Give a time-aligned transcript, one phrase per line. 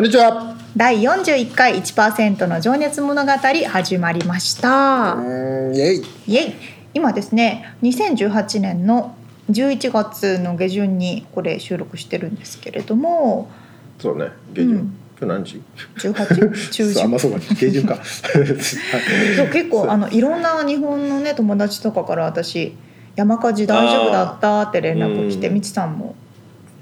[0.00, 0.56] こんにちは。
[0.78, 6.02] 第41回1%の情熱物語始まりましたうん、イエイ。
[6.26, 6.54] イエイ
[6.94, 9.14] 今ですね2018年の
[9.50, 13.50] 11月の下旬にこれ収録してるんですけれども
[13.98, 14.70] そうね、下旬。
[14.70, 15.62] うん今日何時
[15.98, 17.98] ？18中旬 そうあんまそうか、下旬か。
[19.36, 22.74] そう結構あのいろんな日本のね友達とかから私
[23.16, 26.14] 「山火事大丈夫だった?」って連絡来てうんみちさんも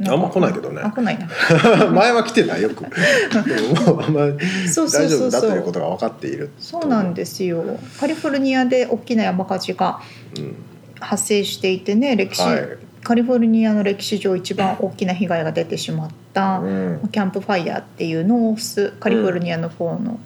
[0.07, 1.27] あんま来ないけどねあ来ないな
[1.91, 2.85] 前は来てないよく。
[2.85, 4.33] うあんま大
[4.73, 6.51] 丈夫だということが分かっている。
[6.61, 7.65] そうなんですよ
[7.99, 10.01] カリフォルニアで大きな山火事が
[10.37, 10.55] うん。
[11.01, 12.69] 発生していてね歴史、はい。
[13.05, 17.09] カリフォルニアの歴史上一番大きな被害が出てしまった、うん。
[17.13, 20.19] キャンプファイヤーっていうノースカリフォルニアの方の、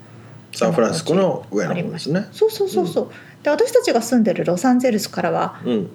[0.55, 2.27] サンフランシスコの上の方ですね。
[2.33, 3.11] そうそうそうそう、
[3.42, 5.89] で私たちが住んでるロサンゼルスからはうん。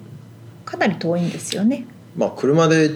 [0.64, 2.90] かなり遠いんですよねまあ車で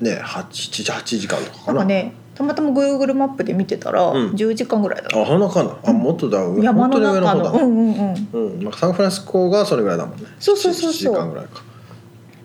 [0.00, 1.84] ね、八七八時間とかかな。
[1.84, 5.78] ねたまたま Google マップで見てたらうん10時間ぐらいだった、あ、ほんなかな。
[5.84, 6.38] あ、もっとだ。
[6.38, 7.64] 山の本当に上中のうの方だ。
[7.64, 8.62] んうんうんうん。
[8.62, 10.26] まあサンフランシスコがそれぐらいだもんね。
[10.38, 11.62] そうそうそうそう7時間ぐらいか。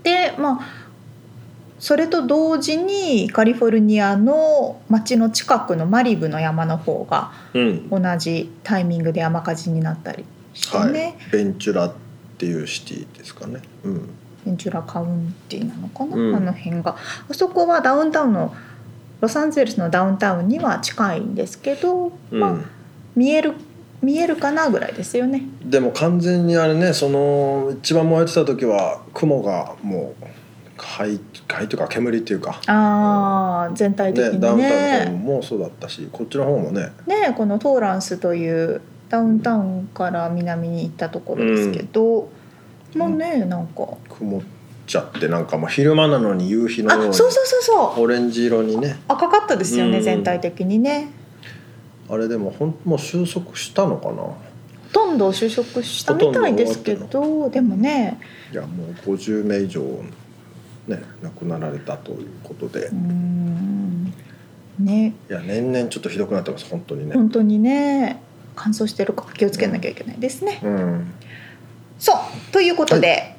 [0.03, 0.81] でまあ
[1.77, 7.89] それと同時にカリフォルニアの街の近くのマリブの山の方がうん。
[7.89, 10.23] 同じタイミングで山火事になったり
[10.53, 11.17] してはいね、。
[11.31, 11.93] ベンチュラっ
[12.37, 13.61] ていうシティですかね。
[13.83, 14.09] うん。
[14.45, 16.35] ベンチュラカウンティなのかな、うん。
[16.35, 16.95] あの辺が。
[17.29, 18.53] あそこはダウンタウンの
[19.21, 22.39] ロサンゼルスのダウンタウンには近いんですけど、うん。
[22.39, 22.55] まあ
[23.15, 23.53] 見える
[24.01, 25.43] 見えるかなぐらいですよね。
[25.63, 30.25] でも完全にあれねその一番燃えてた時は雲がもう
[30.77, 34.39] 灰灰というか煙っていうか、あー全体的にね。
[34.39, 36.91] ダウンタウンもそうだったしこっちの方もね。
[37.05, 42.29] ねこのトーランスというダウンタウンから南に行ったところですけど、
[42.95, 43.87] もうねなんか。
[44.09, 44.41] 曇っ
[44.87, 48.03] ちゃってなんかもう昼間なのに夕日のようにあそうそうそうそう。
[48.03, 48.99] オレンジ色にね。
[49.07, 50.03] 赤かったですよね、うん。
[50.03, 51.09] 全体的にね。
[52.09, 54.15] あれでもほんもう収束したのかな？
[54.15, 54.35] ほ
[54.91, 58.19] とんど就職したみたいですけどでもね。
[58.51, 59.81] いやもう50名以上
[60.87, 62.87] ね亡くなられたということで。
[62.87, 64.13] うーん。
[64.79, 65.13] ね。
[65.29, 67.13] いや年々ちょっとひどくなってます本当にね。
[67.13, 68.21] 本当にね。
[68.55, 70.59] 乾燥してるから気をつけなきゃいけないですね。
[70.61, 71.13] うん
[72.01, 73.35] そうということで、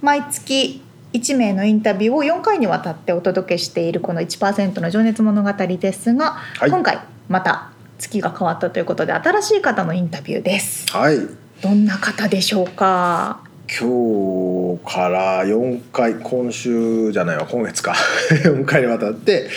[0.00, 0.80] 毎月
[1.12, 10.86] 1名のインタビューを4回にわたってお届けしているこの1%の情熱物語ですが、はい今回また月が変わったということで新しい方のインタビューです。
[10.96, 11.18] はい
[11.60, 13.40] どんな方でしょうか？
[13.68, 17.94] 今日から4回今週じゃないわ今月か
[18.44, 19.48] 4回にわたって、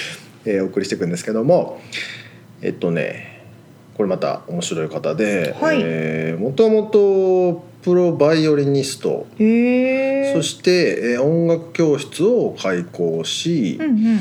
[0.45, 1.81] えーお送りしていくんですけども
[2.61, 3.34] えっとね
[3.95, 9.27] これまた面白い方で、はいえーもともとプロバイオリニスト。
[9.37, 14.19] そして、えー音楽教室を開講し、うんうん。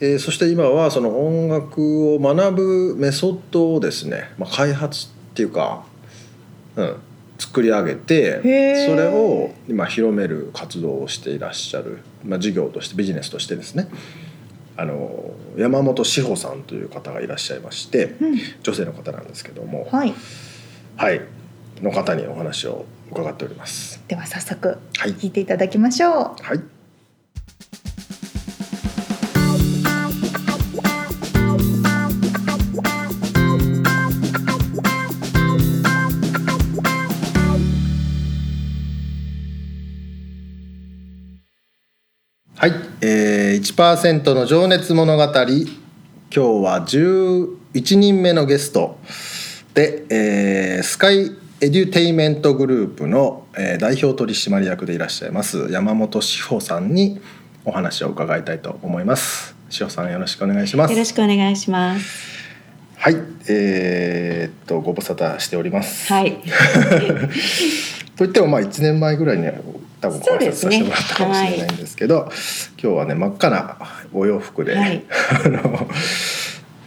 [0.00, 5.84] えーそして今はその音楽を学ぶメソッドをですね、まあ、開発っていうか、
[6.76, 6.96] うん、
[7.38, 13.88] 作り上げてそれを今広める活動をしていらっしゃる、まあ、事業としてビジネスとしてですね
[14.76, 20.14] あの山本志保さんという方がいらっしゃいましてうん、女性の方なんですけどもはい。
[20.96, 21.20] はい
[21.82, 24.02] の方にお話を伺っております。
[24.08, 26.12] では早速はい、聞いていただきましょう。
[26.12, 26.60] はいはい、
[43.04, 45.24] えー、1%の情熱物語。
[45.24, 45.44] 今日
[46.38, 48.96] は11人目のゲスト。
[49.74, 57.20] で、えースカイエデュテイメントグループの、えー代表取締役でいらっしゃいます山本志保さんに
[57.64, 59.56] お話を伺いたいと思います。
[59.68, 60.92] 志保さんよろしくお願いします。
[60.92, 62.06] よろしくお願いします。
[62.98, 63.16] はい
[63.48, 66.38] えーっとご無沙汰しております、はい。
[68.14, 69.54] といってもまあ1年前ぐらいには
[70.02, 72.28] 多分ご挨拶させてもらったかもしれないんですけど、
[72.82, 73.78] 今日はね真っ赤な
[74.12, 75.04] お洋服で、はい。
[75.46, 75.88] あの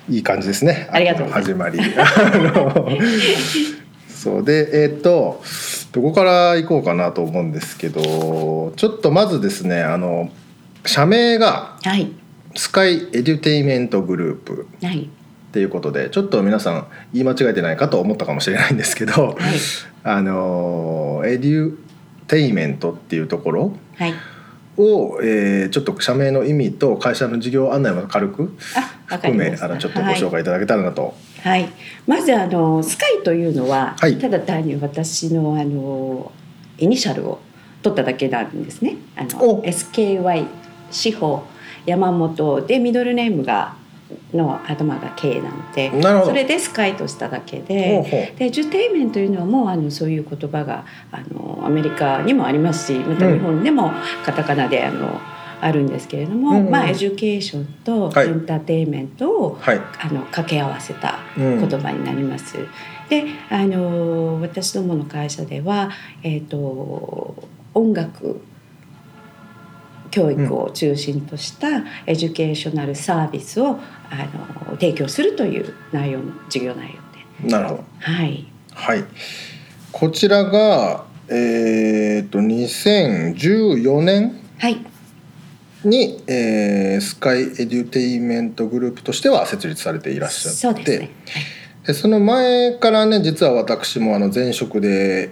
[0.09, 0.89] いい感じですね。
[0.91, 1.79] ありがとう始まり。
[1.79, 2.89] あの
[4.09, 5.41] そうでえっ、と
[5.93, 10.29] どこから行こうかなと思うんですけどちょっとまずですねあの
[10.85, 12.11] 社名がはい。
[12.57, 15.03] スカイエデュテイメントグループはい。
[15.03, 15.07] っ
[15.51, 19.35] ていうことでちょっと皆さん言い間違えてないかと思ったかもしれないんですけど、はい。
[20.03, 21.77] あのエデュ
[22.27, 24.13] テイメントっていうところはい。
[24.77, 28.55] を、えーちょっと社名の意味と会社の事業案内も軽く
[29.05, 31.15] 含めあのちょっとご紹介いただけたらなと。
[31.43, 31.69] はい、
[32.07, 34.17] まずあのスカイというのは、はい。
[34.17, 36.31] ただ単に私のあの
[36.77, 37.39] イニシャルを
[37.81, 38.97] 取っただけなんですね。
[39.15, 39.63] あのお。
[39.63, 40.47] SKY
[40.91, 41.43] 司法
[41.85, 43.75] 山本でミドルネームが
[44.33, 45.91] の頭が K なので
[46.25, 53.91] それでスカイとしただけでほで edutainment というのはもうあのそういう言葉があのアメリカにもありますしまた日本でも
[54.23, 55.19] カタカナであの
[55.61, 58.27] あるんですけれども、うんうんまあ education とはい。
[58.27, 59.77] エンターテインメントを、はい。
[59.77, 61.67] あの掛け合わせたうん。
[61.67, 62.57] 言葉になります。
[63.09, 65.91] であの私どもの会社では、
[66.23, 68.41] えー、と音楽
[70.15, 71.67] 教育を中心とした
[72.05, 76.93] educational service をあの提供するという内容の事業内容
[77.43, 77.51] で。
[77.51, 77.83] なるほど。
[77.99, 79.03] はい、はい。
[79.91, 84.85] こちらがえっ、と2014年はい、
[85.83, 90.57] に、えースカイエデュテイメントグループとしては設立されていらっしゃって。
[90.57, 91.09] そうですね。
[91.87, 95.31] でその前からね実は私もあの前職で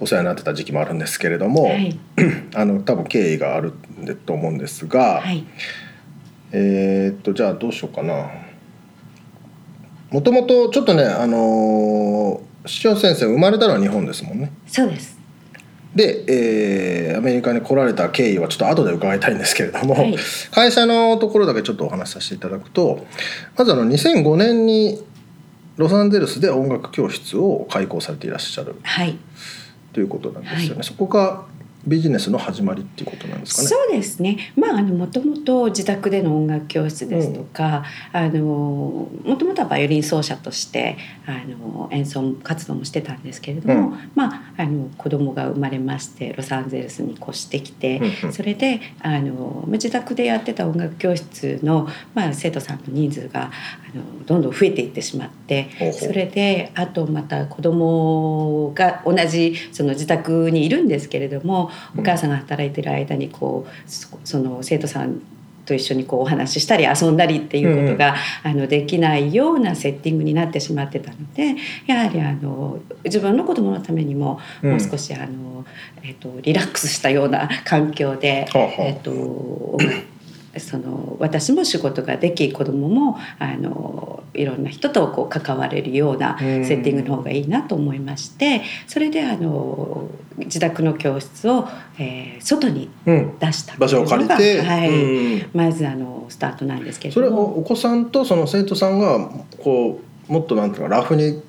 [0.00, 1.98] お世話になってた時期もあるんですけれども、はい、
[2.54, 5.44] あの多分経緯があるんでと思うんですが、はい、
[6.52, 8.30] えーっとじゃあどうしようかな。
[10.10, 12.48] もともとちょっとねあのー
[12.84, 14.52] 塩先生生まれたのは日本ですもんね。
[14.66, 15.18] そうです。
[15.94, 20.16] で、えーアメリカに来られた経緯はちょっと後で伺いたいんですけれども、はい。
[20.52, 23.06] 会社のところだけちょっとお話しさせていただくと
[23.56, 25.02] まずあの2005年に
[25.76, 28.76] ロサンゼルスで音楽教室を開講されていらっしゃる。
[28.82, 29.16] はい、
[29.98, 30.84] ということなんですよね、はい。
[30.84, 31.44] そこが
[31.86, 33.68] ビジネスの始まりっていうことなんですかね。
[33.68, 34.52] そうですね。
[34.56, 65.20] まああのもともと自宅での音楽教室ですとか、あのもともとはバイオリン奏者としてあの演奏活動もしてたんですけれども、うんまああの子供が生まれましてロサンゼルスに越してきて、うんうんそれであのまあ自宅でやってた音楽教室のまあ生徒さんの人数があのどんどん増えていってしまって、うそれであとまた子供が同じその自宅にいるんですけれどもお母さんが働いてる間にこうそその生徒さん
[65.68, 71.56] と一緒にこうお話ししたり遊んだりっていうことが、あのできないようなセッティングになってしまってたので
[71.86, 74.70] やはりあの自分の子供のためにもうん。
[74.70, 75.66] もう少しあの、
[76.02, 78.46] えっとリラックスしたような環境で、
[78.78, 80.17] えっと音楽
[80.60, 86.64] その私も仕事ができ子供もあのいろんな人とこう関われるようなうん。
[86.64, 90.08] セッティングの方がいいなと思いましてそれであの
[90.38, 91.68] 自宅の教室を、
[91.98, 94.88] えー外にうん、出した場所を借りて、はい。
[94.88, 95.50] うん。
[95.52, 99.28] まずあのスタートなんですけれそれおどもお子さんとその生徒さんが
[99.62, 101.42] こうもっとなんていうかラフに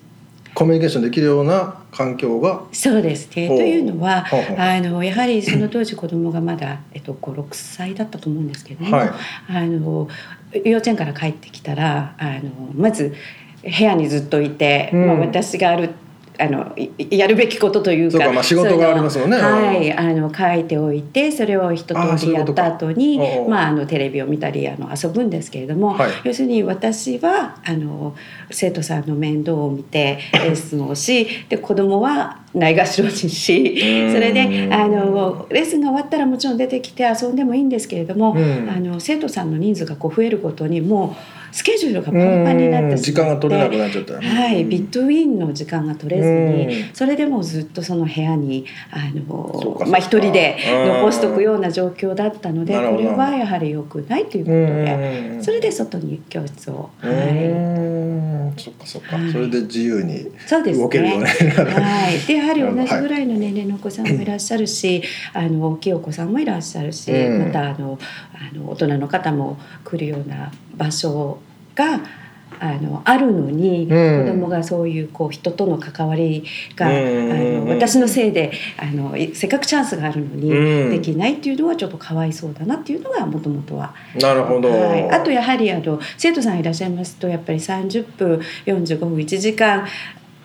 [0.53, 3.47] コミュニケーションできるような環境がそうですね。
[3.47, 4.25] というのは
[4.57, 9.09] あのやはりその当時子供がまだ、えっと、56歳だったと思うんですけれども、はい。
[9.47, 10.07] あの
[10.63, 13.15] 幼稚園から帰ってきたらあのまず
[13.63, 15.07] 部屋にずっといて、うん。
[15.07, 15.91] まあ、私がある
[16.39, 19.37] あのいやるべきことというかそうかまあ仕事がありますもんね。
[19.37, 26.11] はいあの書いておいてそれを一通りやった後にまあ、あのテレビを見たりあの遊ぶんですけれども、はい。
[26.23, 28.15] 要するに私はあの
[28.51, 34.13] 生徒さんの面倒を見て レッスンをしで子供はないがしろにしうん。
[34.13, 38.69] それであのレッスンが終わったらもちろん出てきて遊んでもいいんですけれども、うん。
[38.69, 44.13] あの生徒さんの人数がこう増えるごとにもうスケジュールがパンパンになってうん時間が取れなくなっちゃった。
[44.13, 46.93] よねはい、ビットウィンの時間が取れずに、うん。
[46.93, 59.31] それでもうずっとその部屋にあのまあ一人で残しとくような状況だったのでこれはやはり良くないということで、うんそれで外に教室を、うはい、んそっかそっか、はい。
[59.31, 60.27] それで自由に。
[60.79, 63.01] 動けるようになるはい、でやはり同じはい。
[63.01, 65.01] ぐらいの年齢のお子さんもいらっしゃるし、
[65.33, 67.45] あの大きいお子さんもいらっしゃるし、うん。
[67.45, 67.97] またあの
[68.33, 71.37] あの大人の方も来るような場所
[71.75, 71.99] が。
[72.61, 74.25] あのあるのに、うん。
[74.25, 76.43] 子供がそういうこう人との関わり
[76.75, 80.91] が、うんあの私のせいであのいせっかくチャンスがあるのに、うん。
[80.91, 83.93] できないっていうのはちょっとかわいそうだなっていうのがもともとは。
[84.19, 89.87] なるほど、はい、あとやはりあの生徒さんいらっしゃいますとやっぱり30分45分1時間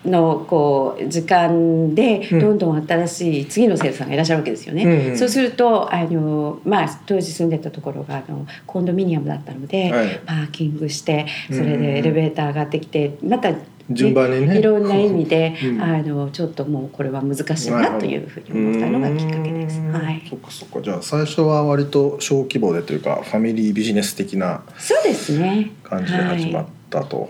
[0.05, 2.39] のこう時間でうん。
[2.39, 4.83] どんどん新しい次の生徒さんがいらっしゃるわけですよね。
[4.83, 10.21] うんうんそうするとあの、まあ、当時住んでたところがあのコンドミニアムだったので、はい。
[10.25, 13.53] パーキングしてそれでエレベーター上がってきてまた、
[13.91, 14.57] 順番にね。
[14.57, 15.81] いろんな意味で、うん。
[15.81, 19.79] あのちょっともうこれは難しいなというふうに思ったのがきっかけです。
[19.79, 19.91] うん。
[19.91, 20.81] はい、そっかそっか。
[20.81, 25.71] じゃあ最初は割と小規模でというかファミリービジネス的なそうですね。
[25.83, 27.29] 感じで始まっはいたと、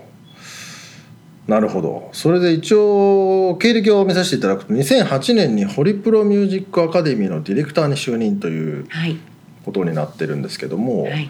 [1.46, 2.08] なるほど。
[2.12, 9.16] それで一応経歴を見させていただくと2008年にホリプロミュージックアカデミーのディレクターに就任というはい。
[9.64, 11.28] ことになってるんですけども、はい。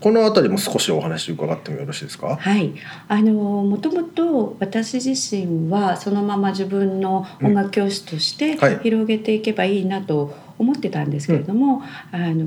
[0.00, 2.36] この辺りも少しお話伺ってもよろしいですか？
[2.36, 2.74] はい、
[3.08, 8.78] あのもともと私自身はそのまま自分の音楽教師としてはい。
[8.80, 12.44] 広げていけばいいなと思ってたんですけれども、あの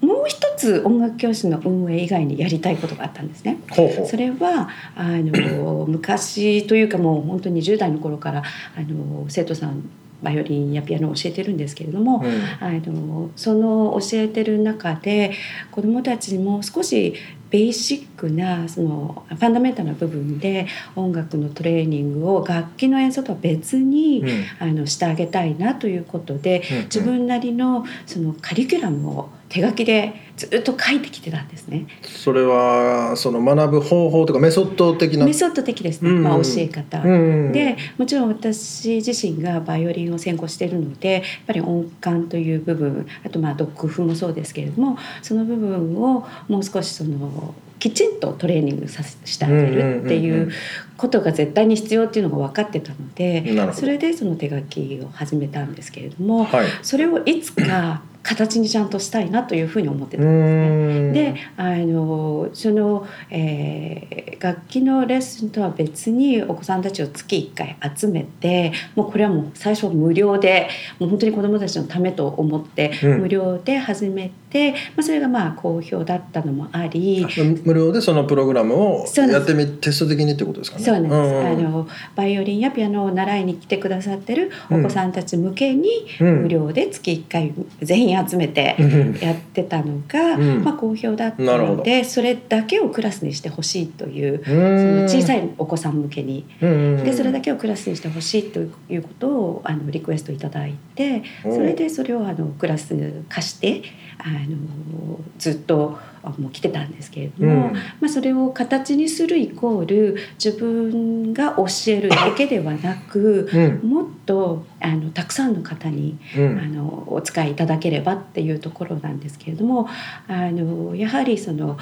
[0.00, 3.58] もう一つ音楽教師の運営以外にやりたいことがあったんですね。
[3.70, 8.42] ほうほうそれはあの昔というかもう本当に10代の頃から
[8.76, 9.88] あの生徒さん
[10.22, 15.32] バイオリンやピアノを教えてるんですけれども、うんあのその教えてる中で
[15.70, 17.14] 子どもたちにも少し
[17.50, 20.66] ベーシックなそのファンダメンタルな部分で
[20.96, 24.44] 音楽のトレーニングを楽器の演奏とは別に、うん。
[24.58, 26.82] あのしてあげたいなということで、うんうん。
[26.84, 31.86] 自分なりのそのカリキュラムを手書きでずっと書いてきてたんですね。
[32.02, 35.24] それはその学ぶ方法とかメソッド的な？
[35.24, 36.22] メソッド的ですね、うんうん。
[36.22, 37.02] まあ、教え方。
[37.02, 47.39] うんでもちろん私自身がバイオリンを専攻しているのでやっぱり音感という部分あとまあ読譜もそうですけれどもその部分をもう少しその
[47.78, 50.52] きちんとトレーニングさせしてあげるっていう
[50.98, 56.66] ことが絶対に必要っていうのが分かってたのでそれでその手書きを始めたんですけれどもはい。
[56.82, 61.30] それをいつか形にちゃんとしたいなというふうに思ってたうんですね。
[61.30, 77.26] んであのその、えー楽器のレッスンとは別にお子さんたちを月1回集めてもうこれはもう最初は無料でもう本当に子どもたちのためと思って、うん無料で始めて、まあ、それがまあ好評だったのもあり。
[77.64, 80.84] 無料でそのプログラムをやってみテスト的にってことですかね。
[80.84, 89.18] そうなんです、んあのバイオリンやピアノを習いに来てくださってるお子さんたち向けにうん無料で月1回全員集めてうん。
[89.20, 90.64] やってたのが、うん。
[90.64, 94.96] まあ、好評だったのでそれだけをクラスにしてほしいというそうん。
[95.02, 96.44] の小さいお子さん向けに。
[96.60, 102.94] うんでそれだけをクラスにしてほしいということをあのリクエストいただいておそれでそれをあのクラス
[103.28, 103.82] 化して
[104.24, 107.72] あのずっとあもう来てたんですけれども、うん。
[107.72, 113.48] まあ、それを形にするイコール自分が教えるだけではなく
[113.82, 113.88] うん。
[113.88, 116.74] もっとあのたくさんの方にあうん。
[116.74, 119.88] のお使いいただければっていうところなんですけれども
[120.28, 121.78] あのやはりその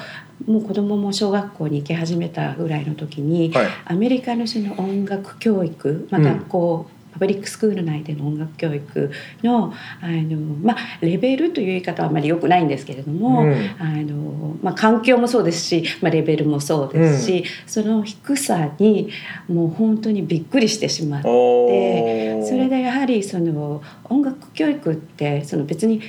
[0.47, 3.67] もう子どもも小学校に行き始めたぐらいの時に、はい。
[3.85, 6.27] アメリカのその音楽教育、まあ、うん。
[6.27, 9.11] 学校、パブリックスクール内での音楽教育
[9.43, 19.09] のあの、まあ、レベルという言い方はあまり良くないんですけれども、うんあのまあ、環境もそうですし、まあ、レベルもそうですし、その低さに
[19.47, 22.19] もう本当にびっくりしてしまって。
[22.43, 26.01] それでやはりその音楽教育ってその別に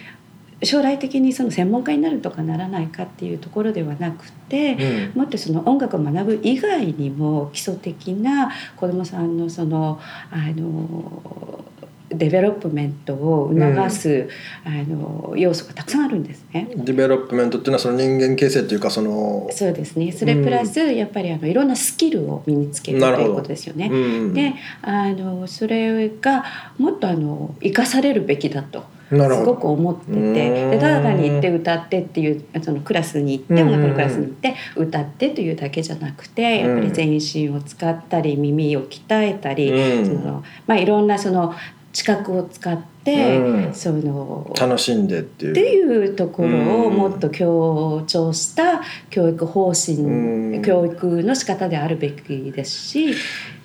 [0.63, 4.75] 将来的にその専門家になるとかならないかっていうところではなくて、
[5.15, 10.01] うんもっとその音楽を学ぶ以外にも基礎的な子どもさんのその
[10.31, 11.65] あの
[12.11, 14.29] development を促す、
[14.65, 16.69] あの要素がたくさんあるんですね。
[16.75, 20.11] development っていうのはその人間形成っていうかそのそうですね。
[20.11, 23.89] それプラスやっぱりあのいろんなスキルを身につけるということですよね。
[23.91, 23.97] う
[24.31, 26.45] んであのそれが
[26.79, 33.69] もっとあの生かされるべきだとすごく思っててでただ単に行って歌ってっていうそのクラスに行ってうん。
[33.69, 40.07] 音楽のクラスに行って歌ってというだけじゃなくてやっぱり全身を使ったり耳を鍛えたり、うん。
[40.07, 41.55] そのまあ、いろんなその
[41.93, 43.75] 知覚を使って、うん。
[43.75, 45.51] その楽しんでっていう。
[45.51, 50.63] っていうところをうんもっと強調した教育方針、うん。
[50.63, 53.15] 教育の仕方であるべきですし、い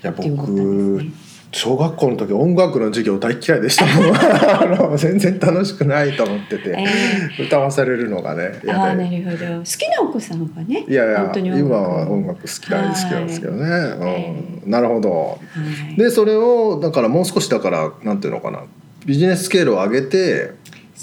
[0.02, 1.25] やって思ったんですね。
[1.56, 3.86] 小学校の時音楽の授業大嫌いでした
[4.62, 9.60] あの全然楽しくないと思ってて、え歌わされるのがねー、あなるほど。
[9.60, 12.42] 好きなお子さんはねいやいや今楽は音楽。
[12.42, 14.36] 好き大好きなんですけどね、え
[14.66, 15.10] うん、なるほど。
[15.10, 15.38] は
[15.94, 15.98] い。
[15.98, 18.60] でそれをだからもう少しだからなんていうのかな。
[19.06, 20.52] ビジネススケールを上げて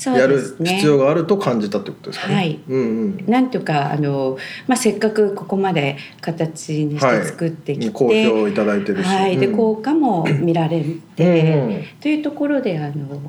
[0.07, 2.35] やる必要があると感じたってことですかね。
[2.35, 2.61] はい。
[2.67, 2.83] うんう
[3.23, 3.25] ん。
[3.27, 9.37] なんとかあの、まあ、せっかくここまで形にして作ってきて、好評いただいてるし、はい。
[9.37, 9.57] でうん。
[9.57, 10.83] 効果も見られ
[11.15, 11.85] て、うんうん。
[12.01, 13.21] というところであの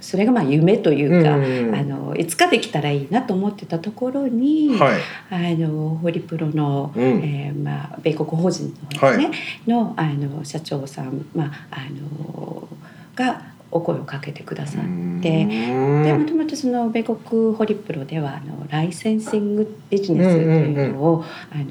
[0.00, 1.74] それがまあ夢というか、うん。
[1.74, 5.00] あのいつかできたらいいなと思ってたところに、はい。
[5.30, 7.02] あのホリプロの、うん。
[7.22, 9.30] えーまあ、米国法人のね、はい。
[9.68, 12.68] のあの社長さん、まあ、あの
[13.14, 14.86] がお声をかけてくださって。
[14.86, 15.18] うん。
[15.20, 21.64] でもともとその米国ホリプロではあのライセンシングビジネスというのを、あの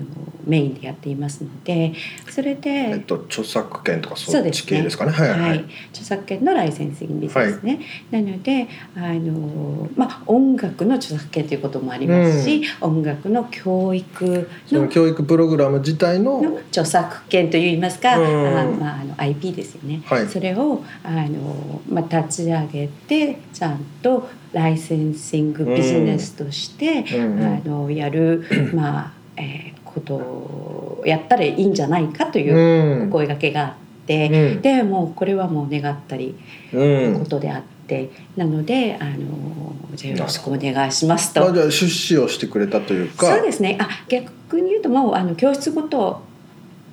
[0.46, 1.94] メインでやっていますので
[2.30, 4.78] それで、えっと著作権とかそっちそうですね。
[4.78, 5.12] 系ですかね？
[5.12, 5.40] はいはい。
[5.40, 5.66] はい。
[5.92, 7.80] 著作権のライセンシングビジネスね、
[8.10, 18.58] なのであの、まあ、音楽の著作権ということもありますし、音楽の教育の教育プログラム自体のの著作権といいますか、うん。
[18.58, 20.28] あまあ、あの IP ですよね、はい。
[20.28, 27.44] それをあの、まあ、立ち上げてちゃんとライセンシングビジネスとして、うんうん。
[27.44, 33.08] あのやる、 まあえーことをやったらいいんじゃないかといううん。
[33.10, 34.62] お声がけがあって、うん。
[34.62, 36.36] でもうこれはもう願ったり
[36.74, 37.20] うん。
[37.20, 41.42] ことであって、なのであのじゃあよろしくお願いしますと。
[41.42, 43.28] まあじゃあ出資をしてくれたというか。
[43.36, 43.78] そうですね。
[43.82, 46.22] あ逆に言うともうあの教室ごと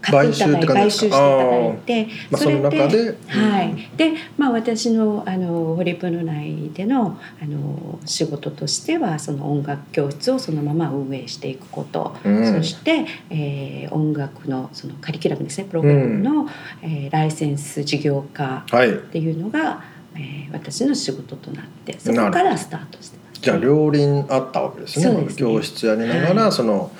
[0.01, 12.55] 買っていただいて買買収していただいて、まあその中ではい、うんでまあ私のあのホリプロ内でのあの仕事としてはその音楽教室をそのまま運営していくこと、うん。
[12.55, 16.49] そして、えー音楽のそのカリキュラムですねプログラムの、
[16.83, 18.91] えーライセンス事業化はい。
[18.91, 19.83] っていうのが、
[20.15, 23.41] えー私の仕事となってそこからスタートしてます。
[23.41, 25.05] じゃあ両輪あったわけですね。
[25.05, 25.35] すね。
[25.37, 26.53] 教室やりながら、はい。
[26.53, 26.91] その。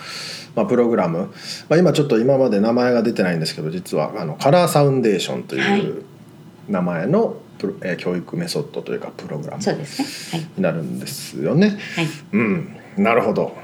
[0.59, 1.33] まあ、プログラム、
[1.69, 6.05] まあ、今ちょっと今まで名前が出てないんですけど実はあのカラーサウンデーションとはいいう
[6.69, 10.51] 名前のプロ、えー教育メソッドというかプログラムそうですね。
[10.57, 11.69] になるんですよね。
[11.69, 12.07] はい。
[12.07, 12.15] はい。
[12.33, 13.57] うん、なるほど。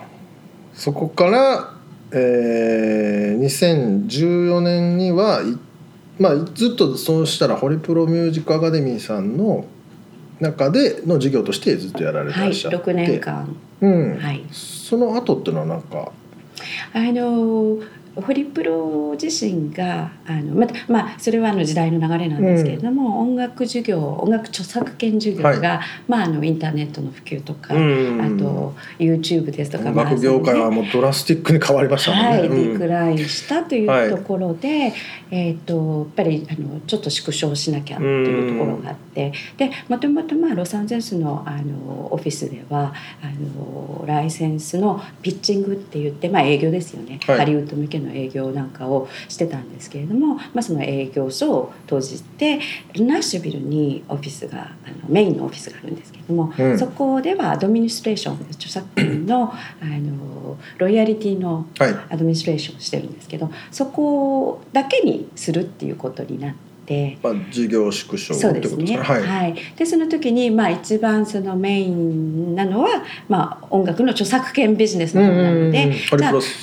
[0.72, 1.74] そこから、
[2.12, 9.66] えー、2014年にはい、まあ、ずっとそうしたらホリプロミュージックアカデミーさんの
[10.38, 13.56] 中での授業としてずっとやられてはい、らっしゃって、6年間。
[13.80, 14.44] うんはい。
[14.50, 16.12] その後っていうのはなんか、
[16.92, 17.78] あの
[18.16, 25.60] ホリプロ自身があのまたまあそれはあの時代の流れなんですけれども、音楽授業音楽著作権授業が、はい。
[26.08, 28.20] まああのインターネットの普及とか、うん。
[28.20, 32.16] あと YouTube ですとか音楽業界はもうドラスティックに変わりましたね。
[32.16, 32.72] はい、うん。
[32.74, 34.92] デクラインしたといはいうところで、
[35.30, 39.32] えー、とやっぱりあのちょっと縮小しなきゃというところがあって。
[39.56, 43.26] でもともとまあロサンゼルスのあのオフィスではあ
[43.58, 47.38] のライセンスのピッチングって言って、まあ、営業ですよね、はい。
[47.38, 52.60] ハリウッド向けの営業なんかをしてたんですけれども、まあ、その営業所を閉じて
[52.96, 66.63] ナッシュビルにオフィスがあのメインのオフィスがあるんですけれども、うんそこではアドミニストレーション著作権のあのロイヤリティのはいアドミニストレーションをしてるんですけどそこだけにするっていうことになって。
[67.22, 68.84] まあ、事業縮小そうですね。
[68.84, 69.28] ってことですね。
[69.28, 69.76] は、はいい。
[69.76, 75.92] でその時にまあ一番そのメインなのはまあ音楽の著作権ビジネスの方なので、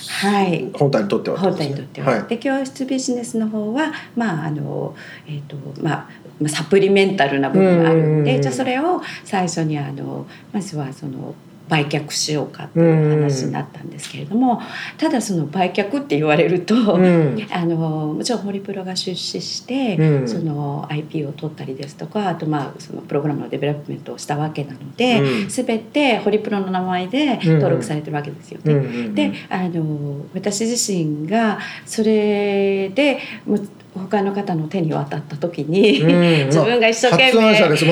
[0.08, 2.24] はい本体にとってはってこ本体にとっては、はい。
[2.24, 4.96] で教室ビジネスの方はまああの
[5.28, 11.36] えっ、とまあまあサプリメンタルな部分があるんで、うんじゃあそれを最初にあのまずはその
[11.72, 14.62] 売却しようかっていう話になったんですけれども、
[14.98, 17.48] ただその売却って言われると、うん。
[17.50, 20.28] あのもちろんホリプロが出資して、うん。
[20.28, 25.48] その IP を取ったりですとかあとまあそのプログラムの development をしたわけなので、うん。
[25.48, 28.74] 全てホリプロの名前で登録されてるわけですよね。
[28.74, 29.16] うんうんうん。
[29.16, 37.42] であの私自身がそれでもう他の方の手に渡った時に、うん 自分が一生懸命、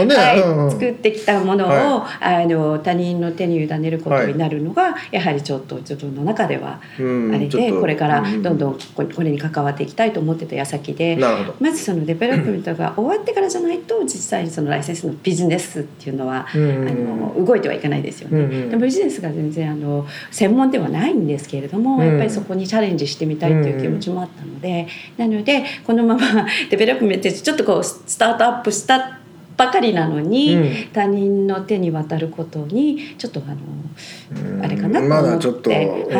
[0.05, 0.15] ね。
[0.15, 0.71] はいうんうん。
[0.71, 8.43] 作ってきたものを、はあの他人の手に委ねることになるのが、やはりちょっと自分の中ではうんあれでこれからうん。
[8.43, 11.17] どんどんここれに関わっていきたいと思ってた矢先で。
[11.59, 18.39] まずその development が終わってからじゃないと実際にそのライセンスのビジネスっていうのは、うんあの動いてはいかないですよね。
[18.39, 18.69] うんうん。
[18.69, 22.07] でもビジネスが全然あの専門ではないんですけれども、うん。
[22.07, 29.17] やっぱりそこにチャレンジしてみたいという気持ちもあったので、なのでこのまま development ちょっとこうスタートアップした
[29.57, 30.71] ばかりなのに、うん。
[30.93, 34.63] 他人の手に渡ることにちょっとあのうん。
[34.63, 35.75] あれかなとまだちょっと、は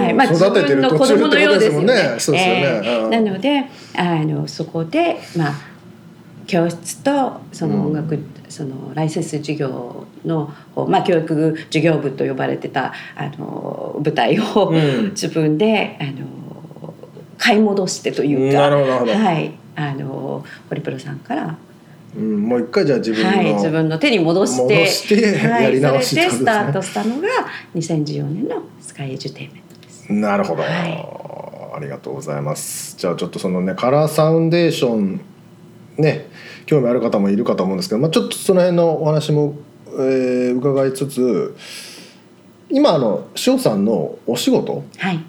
[0.09, 0.13] い。
[0.15, 1.93] まあ、自育ててる分の子供のようですよね。。
[2.17, 2.81] そうですよね。
[2.83, 3.09] えーうん。
[3.11, 5.53] なのであのそこでまあ
[6.47, 8.17] 教室とその音楽、
[8.49, 15.09] そのライセンス事業の方、まあ、教育事業部と呼ばれてたあの部隊を、うん。
[15.11, 16.39] 自分であの
[17.37, 18.61] 買い戻してというか。
[18.61, 21.57] はいあのホリプロさんから、
[22.15, 24.61] うん、もう一回じゃあ自分の、はい、自分の手に戻して。
[24.63, 27.27] 戻してはい、やり直しそれでスタートしたのが
[27.75, 30.11] 2014年のスカイエデュテイメントです。
[30.11, 32.97] なるほど、はありがとうございます。
[32.97, 35.21] じゃあちょっとそのねカラーサウンデーション
[35.97, 36.27] ね
[36.65, 39.55] 興味ある方もいるかと思うんですけど、まあ、ちょっとその辺のお話も
[39.87, 41.55] えー伺いつつ
[42.69, 45.17] 今あの塩さんのお仕事はい。
[45.17, 45.23] ぎ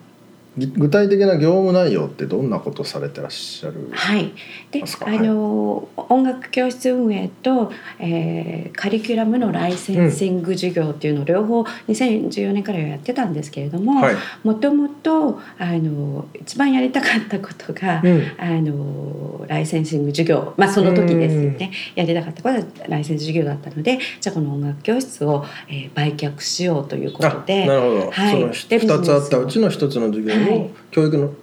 [0.66, 4.32] 具体的な業務内容ってどんなことされてらっしゃるはい、
[4.70, 5.06] でますか？
[5.08, 14.16] あの、音楽教室運営と、えーカリキュラムのライセンシング授業っていうのを両方2014年からやってたんですけれどもはい。
[14.42, 18.22] もともとあの一番やりたかったことが、うん。
[18.38, 20.54] あのライセンシング授業。
[20.56, 21.72] まあその時ですよね。
[21.94, 27.66] やりたかったことはライセンス授業だったのでじゃあこの音楽教室を、えー売却しようというこあとで。
[27.66, 28.32] なるほど、はい。
[28.32, 30.70] そので2つあったうちの1つの授業を、はい。
[30.90, 31.34] 教育の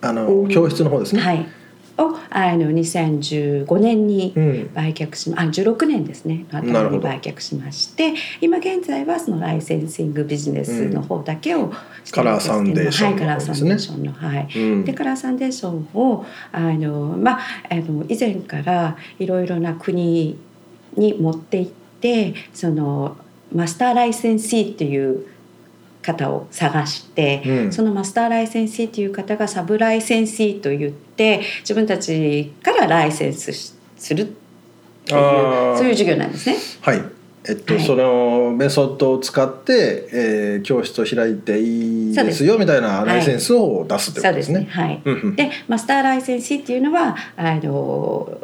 [0.00, 1.46] あの教室の方ですね、はい、
[1.98, 4.70] をあの2015年にうん。
[4.74, 6.46] 売却しまあ16年ですね。
[6.50, 11.72] の頭に売却しまして今現在はそのライセンシングビジネスの方だけを
[12.04, 14.48] してるんですけどもカラーサンデーションのはい、カラーサンデーションのはい。
[14.54, 14.84] うん。
[14.84, 20.38] でカラーサンデーションをあのまああの以前からいろいろな国
[20.96, 23.16] に持って行ってその
[23.54, 25.26] マスターライセンシーっていう
[26.06, 27.72] 方を探して、うん。
[27.72, 34.24] そのマスターライセンシーっていう方がサブライセンシーと言って自分たちからライセンスしするっ
[35.04, 36.56] ていうそういう授業なんですね。
[36.80, 37.02] はい。
[37.48, 37.82] えっと、はい。
[37.84, 44.66] そのメソッドを使って、えー教室を開いていいですよみたいなライセンスを出すってことですね。
[44.70, 45.02] はい。
[45.04, 45.36] うんうん。
[45.36, 48.38] でマスターライセンシーっていうのはあの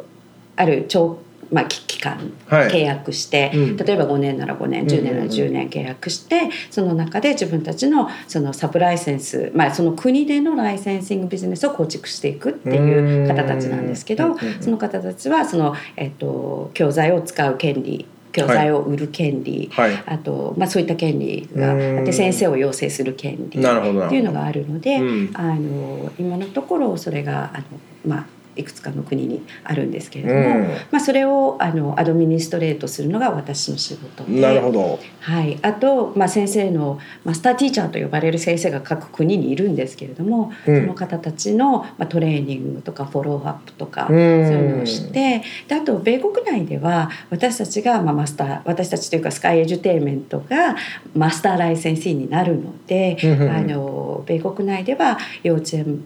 [0.55, 1.17] ある長
[1.53, 2.69] まあ、期期間はい。
[2.69, 3.77] 契約して、うん。
[3.77, 20.03] 例えば5年なら5年10年なら10年契約して、その中で自分たちのそのサブライセンス、まあ、その国でのライセンシングビジネスを構築していくっていう方たちなんですけどその方たちはその、えっと、教材を使う権利教材を売る権利、はい。
[20.07, 22.13] あと、まあ、そういった権利があってうん。
[22.13, 27.63] 先生を養成する権利っていうのがあるので、うんあの今のところそれがあの、
[28.05, 34.41] まあ、いくつかの国にあるんですけれども、うんまあ、それをあのアドミニストレートするのが私の仕事で。
[34.41, 34.99] なるほど。
[35.21, 50.75] はい、あと、まあ、先生のマスターティーチャーと呼ばれる先生が各国にいるんですけれども、うんその方たちの、まあ、トレーニングとかフォローアップとか、うんそういうのをしてであと米国内では私たちが、まあ、マスター私たちというかスカイエデュテイメントが
[51.15, 56.03] マスターライセンシーになるので、あの米国内では幼稚園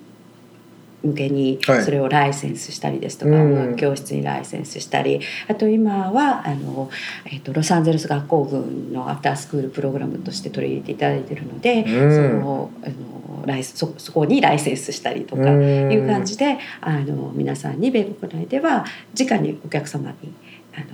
[1.04, 1.84] 向けにはい。
[1.84, 3.54] それをライセンスしたりですとか、うん。
[3.54, 6.90] 音楽教室にライセンスしたりあと今はあの、
[7.26, 12.16] えっとロサンゼルス学校群のアフタースクールプログラムとして取り入れていただいているので、うん。
[12.16, 15.92] そのあのライスそそこにライセンスしたりとかうん。
[15.92, 18.86] いう感じであの皆さんに米国内では
[19.18, 20.34] 直にお客様に
[20.76, 20.86] あの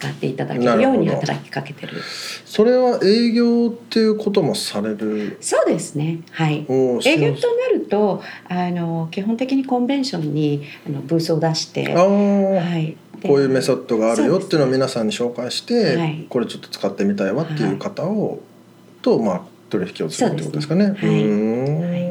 [0.00, 1.92] 使っていただけるように働きかけてる。
[2.46, 5.36] それは営業っていうこともされる？
[5.42, 6.20] そうですね。
[6.30, 6.64] はい。
[7.04, 16.26] 営業となるとあの基本的にコンベンションにあのブースを出してはい、でこういうメソッドがあるよっていうのを皆さんに紹介して、はい。
[16.30, 18.40] これちょっと使ってみたいわっていう方を、
[19.02, 20.92] とまあ取引をするってことですかね。
[20.92, 22.10] ね。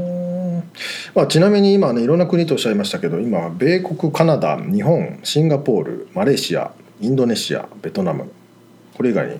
[1.15, 8.31] まあ、ちなみに今ねいろんな国とおっしゃいましたけど今米国カナダ日本シンガポールマレーシアインドネシアベトナム。
[8.95, 9.37] これ以外に、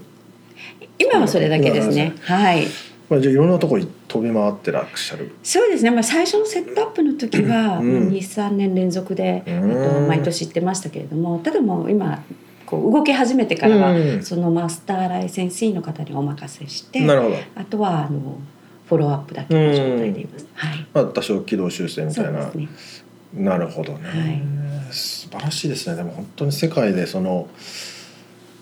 [0.97, 2.13] 今はそれだけですね。
[2.21, 2.67] はい。
[3.09, 5.31] まあ、じゃあいろんなところに飛び回ってらっしゃる。
[5.43, 8.09] そうですね、まあ、最初のセットアップの時はうん。
[8.09, 9.71] 23年連続で、うん。
[9.71, 11.39] えっと、毎年行ってましたけれども。
[11.39, 12.23] ただもう今
[12.65, 14.23] こう動き始めてからは、うん。
[14.23, 17.35] そのマスターライセンシーの方にお任せしてなるほど。
[17.55, 18.37] あとはあの
[18.87, 20.47] フォローアップだけの状態でいます。
[20.53, 20.87] はい。
[20.93, 22.49] まあ、多少軌道修正みたいな。
[22.51, 22.69] ね。
[23.33, 24.59] なるほどね、はい
[24.91, 27.47] 素晴らしいですねでも本当に世界でその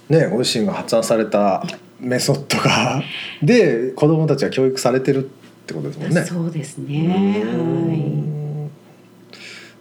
[0.09, 1.63] ねご自身が発案された
[1.99, 3.01] メソッドが
[3.41, 5.29] で子どもたちは教育されてるっ
[5.65, 6.23] てことですもんね。
[6.23, 7.41] そうですね。
[7.43, 8.71] うはん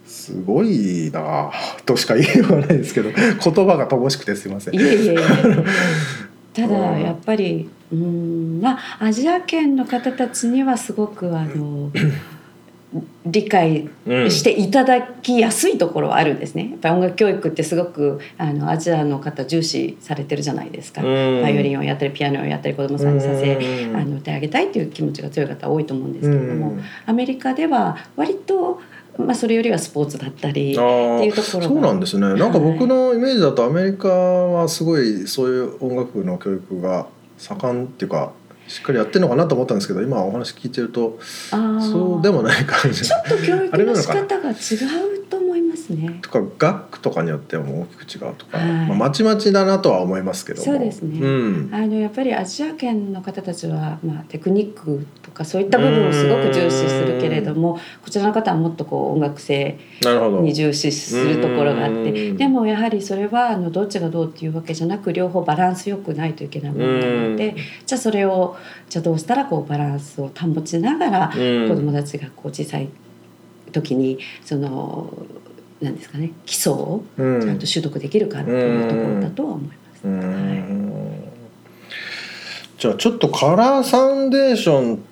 [0.05, 1.51] すごいな
[1.85, 4.77] としか言いようがないですけど言葉が乏しくてすいませんい。
[4.77, 4.81] い。
[4.81, 5.17] えいえいえ。
[6.53, 11.91] たうんだやっぱりうんまあアジア圏の方たちにはすごくあの
[13.25, 16.69] 理解うんしていただきやすいところはあるんですね。
[16.71, 21.01] やっぱり音楽教育ってすごくあのアジアの方重視されてるじゃないですか。
[21.01, 28.79] うんバイオリンをやったりピアノをやったり子供さんにさせうんあのてあげたいっていう気持ちが強い方多いと思うんですけれども、うんアメリカでは割と
[29.17, 32.21] まあそれよりはスポーツだったりっていうところがそうなんですね。
[32.35, 38.31] なんか僕のイメージだとアメリカはすごいそういう音楽の教育が盛んっていうか
[38.67, 41.17] しっかりやってるのかなと思ったんですけど今お話聞いてると
[41.51, 43.01] あーそうでもない感じ。
[43.01, 46.19] ちょっと教育の仕方が違うとますね。
[46.21, 48.67] とか楽区とかによっても大きく違うとか、はい。
[48.87, 50.65] まあ、まちまちだなとは思いますけども。
[50.65, 51.19] そうですね。
[51.19, 51.27] う
[51.69, 59.77] ん、あのやっぱりアジア圏の方たちは、まあ、テクニックとかそういった部分をすごく重視するけれどもこちらの方はもっとこう音楽性
[60.41, 62.37] に重視するところがあってうん。
[62.37, 68.55] でもやはりそれはあのどっちがどうっていうわけじゃなく両方バランスよくないといけないものなのでじゃあそれを
[68.89, 71.67] じゃあどうしたらこうバランスを保ちながらうん。
[71.67, 72.89] 子どもたちがこう小さい
[73.71, 75.11] 時にその
[75.81, 77.41] なんですかね基礎をうん。
[77.41, 79.77] ちゃんと習得できるかっていうところだとは思います。
[82.77, 85.03] じゃあちょっとカラーサウンデーション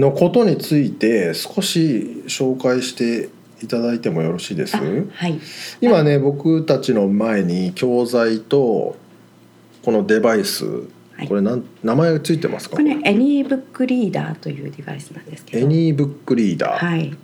[0.00, 3.28] のことについて少し紹介して
[3.62, 4.76] いただいてもよろしいです？
[4.76, 5.38] あはい。
[5.80, 8.96] 今ね僕たちの前に教材と
[9.84, 10.64] このデバイス、
[11.20, 11.28] い。
[11.28, 12.76] これなん名前ついてますか？
[12.76, 15.66] これねエニーブックリーダーというデバイスなんですけど。
[15.66, 17.16] エニーブックリーダーはい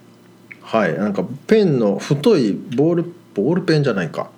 [0.63, 4.31] はい、なんかペンの太いボールボールペンじゃないか。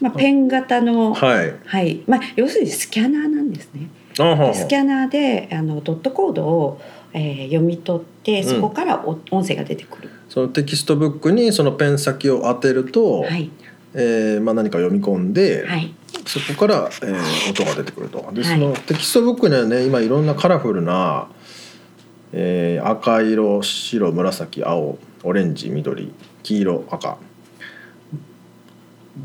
[0.00, 1.54] まあ、ペン型の、はい。
[1.64, 2.02] はい。
[2.06, 3.88] まあ、要するにスキャナーなんですね。
[4.14, 6.80] スキャナーであの dot code を、
[7.12, 8.48] えー読み取ってうん。
[8.48, 10.10] そこからお音声が出てくる。
[10.28, 13.50] そのテキストブックにそのペン先を当てると、はい。
[13.94, 15.94] えーまあ、何か読み込んで、はい。
[16.26, 18.18] そこから、えー音が出てくると。
[18.32, 18.58] ではい。
[18.60, 21.28] そのテキストブックにはね今いろんなカラフルな、
[22.36, 27.18] えー赤色白紫青オレンジ緑黄色赤。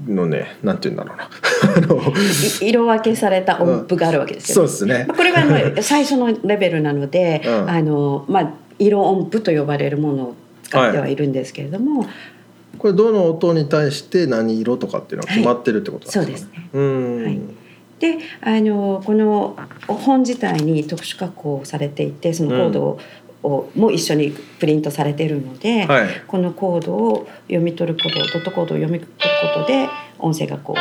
[0.07, 1.29] のねなんて言うんだろうな。
[1.75, 2.13] あの
[2.61, 5.05] い色分けされた音符があるわけですよ、そうですね。
[5.07, 7.69] まあ、これはあの最初のレベルなので、うん。
[7.69, 12.05] あのまあ、色音符と呼ばれるものを使ってはいるんですけれども、
[12.77, 16.69] これどの音に対して何色とかっていうのが決まってるってことなんですか、そうですね。
[16.73, 17.39] うん、はい
[17.99, 19.57] であのこの
[19.87, 22.99] 本自体に特殊加工されていてそのコードを,
[23.43, 26.07] を、も一緒にプリントされているので、はい。
[26.27, 29.09] このコードを読み取ることドットコードを読み取る
[29.53, 30.75] ことで音声がこ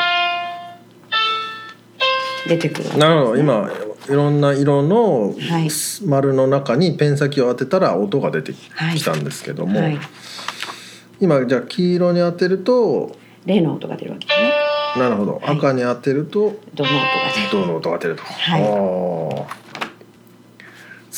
[2.47, 2.97] う出てくるね。
[2.99, 3.37] なるほど。
[3.37, 3.71] 今
[4.09, 5.69] いろんな色のはい。
[6.07, 9.99] 丸の中にペン先を当てたら音が出てはいきたんですけども、はい、
[11.21, 14.53] 今じゃあ黄色に当てるとレの音が出るわけですね
[14.97, 15.57] なるほど、はい。
[15.57, 16.91] 赤に当てるとドの音が
[17.35, 17.49] 出る。
[17.53, 18.63] ドの音が出ると、はい。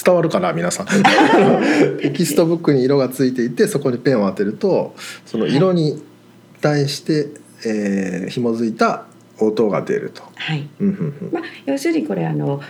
[0.05, 0.87] 伝わるかな皆さん。
[2.01, 4.95] テキストブックに色がついていてそこにペンを当てると
[5.27, 6.03] その色に
[6.61, 7.29] 対して、
[7.67, 9.05] えー紐づいた
[9.39, 10.23] 音が出ると。
[10.37, 10.69] はい。
[10.81, 11.33] うんうんうん。
[11.33, 12.61] まあ、要するにこれあの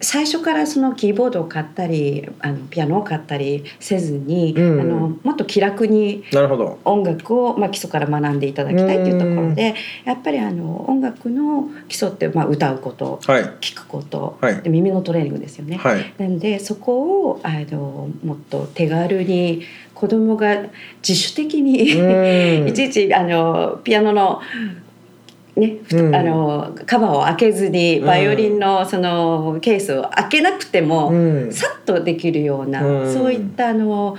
[0.00, 6.24] 最初からそのキーボードを買ったりあのピアノを買ったりせずに、うんあのもっと気楽に。
[6.84, 15.76] 音楽を、まあ、基礎から学んでいただきたいというところでやっぱりあの音楽の基礎って、まあ、歌うことはい聴くこと、はいで耳のトレーニングですよね。
[15.76, 16.14] はい。
[16.18, 19.62] なのでそこをあのもっと手軽に
[19.94, 20.62] 子供が
[21.06, 24.40] 自主的に、うん いちいちあのピアノの
[25.60, 26.14] ね、ふうん。
[26.14, 28.06] あのカバーを開けずにうん。
[28.06, 31.52] バイオリンのそのケースを開けなくても、うん。
[31.52, 33.14] さっとできるような、うん。
[33.14, 34.16] そういったあの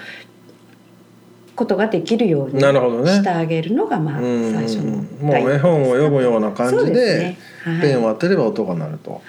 [1.55, 3.11] ことができるようになるほどね。
[3.11, 4.53] してあげるのが、まあうん。
[4.53, 7.81] 最初のもう絵本を読むような感じでねはい。
[7.81, 9.11] ペンを当てれば音が鳴ると。
[9.11, 9.21] はい。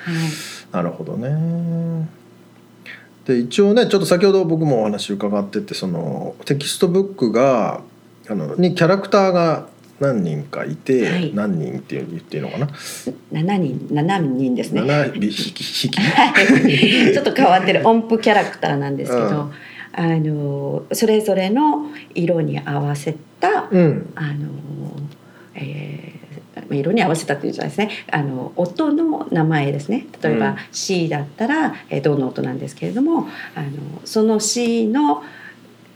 [0.72, 2.08] なるほどね。
[3.26, 7.82] で一応ねちょっと先ほど僕もお話伺っててそのテキストブックが
[8.28, 9.68] あのにキャラクターが
[10.02, 11.32] 何人かいて、はい。
[11.32, 14.82] 何人っていう言っていいのかな、7人7人ですね。
[14.82, 15.88] 7匹
[17.14, 19.52] ちょっと変わってる音符キャラクターなんですけど、うん。
[19.94, 24.12] あのそれぞれの色に合わせた、うん。
[24.16, 24.48] あの、
[25.54, 26.12] えー
[26.70, 27.90] 色に合わせたっていうんじゃないですね。
[28.10, 30.06] あの音の名前ですね。
[30.22, 30.56] 例えばうん。
[30.70, 33.68] C だったら、えー、ドの音なんですけれどもあの
[34.04, 35.22] その C の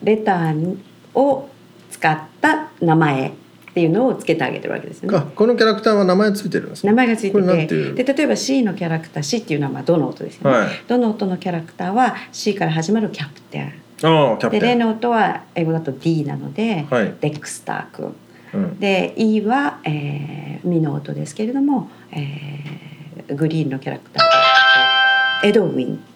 [0.02, 0.78] レター
[1.14, 1.48] を
[1.90, 3.32] 使った名前
[3.76, 5.18] っていうのをつけてあげてるわけですよね。
[5.18, 6.92] あこのキャラクターは名前ついてるんですね。
[6.92, 10.68] 名前がついててで例えば C のキャラクター C っていうのはまあどの音ですよね、はい。
[10.88, 13.74] どの音のキャラクターは C から始まるキャプテン。
[13.98, 14.50] キャプテン。
[14.50, 17.14] でレの音は英語だと D なので、はい。
[17.20, 18.16] デクスター君。
[18.54, 18.80] うん。
[18.80, 25.42] で E は、えー、ミの音ですけれども、えー、グリーンのキャラクター。
[25.42, 25.90] でエドウィン。
[25.90, 26.15] うん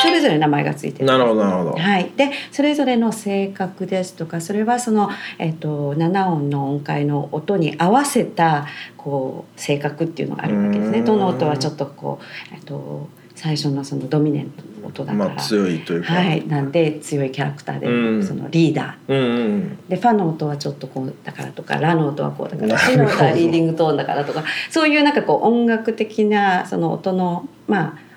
[0.00, 1.06] それぞれ名前がついてる。
[1.06, 1.76] なるほどなるほど。
[1.76, 8.66] はい、でそれぞれの性格ですとかそれはその、えっと7音の音階の音に合わせた
[8.96, 11.00] こう性格っていうのがあるわけですね。
[11.00, 11.04] うん。
[11.04, 18.26] どの音はちょっとこう、えっと最初のそのドミネントの音だから、まあ強いというか、はい、なんで強いキャラクターで、うん。
[18.26, 19.12] そのリーダー。
[19.12, 28.07] うんうんでファの音はちょっとこうだからとかラの音はこうだからシの音はリーディングトーンだからとかそういうなんかこう音楽的なその音のまあ色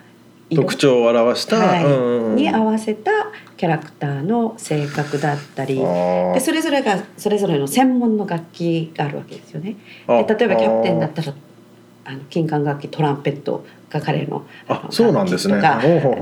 [0.56, 3.12] 特徴を表した、はいに合わせた
[3.58, 9.76] キャラクターの性格だったりでそれぞれがそれぞれの専門の楽器があるわけですよね。
[10.08, 11.34] あで例えばキャプテンだったら
[12.06, 15.62] あの金管楽器トランペットが彼のあのそうなんですね。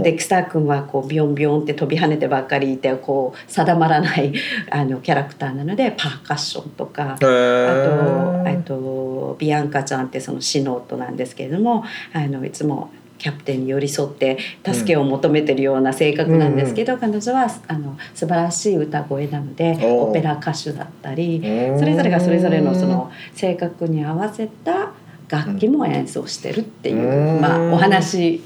[0.03, 4.33] デクスター君はこうビヨンビヨンって飛び跳ねてばっかりいてこう定まらない
[4.69, 7.03] あのキャラクターなのでパーカッションとか。
[7.03, 21.79] へあとーえっとビアンカちゃんってそのシノートなんですけれどもあのいつもキャプテンに寄り添って助けを求めてるような性格なんですけど、彼女はあの素晴らしい歌声なのでオペラ歌手だったりうん。
[21.79, 24.93] それぞれがそれぞれのその性格に合わせた
[25.29, 27.41] 楽器も演奏してるっていう、うん。
[27.41, 28.41] まあ、お話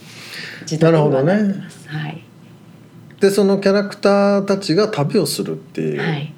[0.62, 1.88] 自体にはなってます。
[1.88, 2.24] はい。
[3.20, 6.34] でそのキャラクターたちが旅をするっていう,、はい。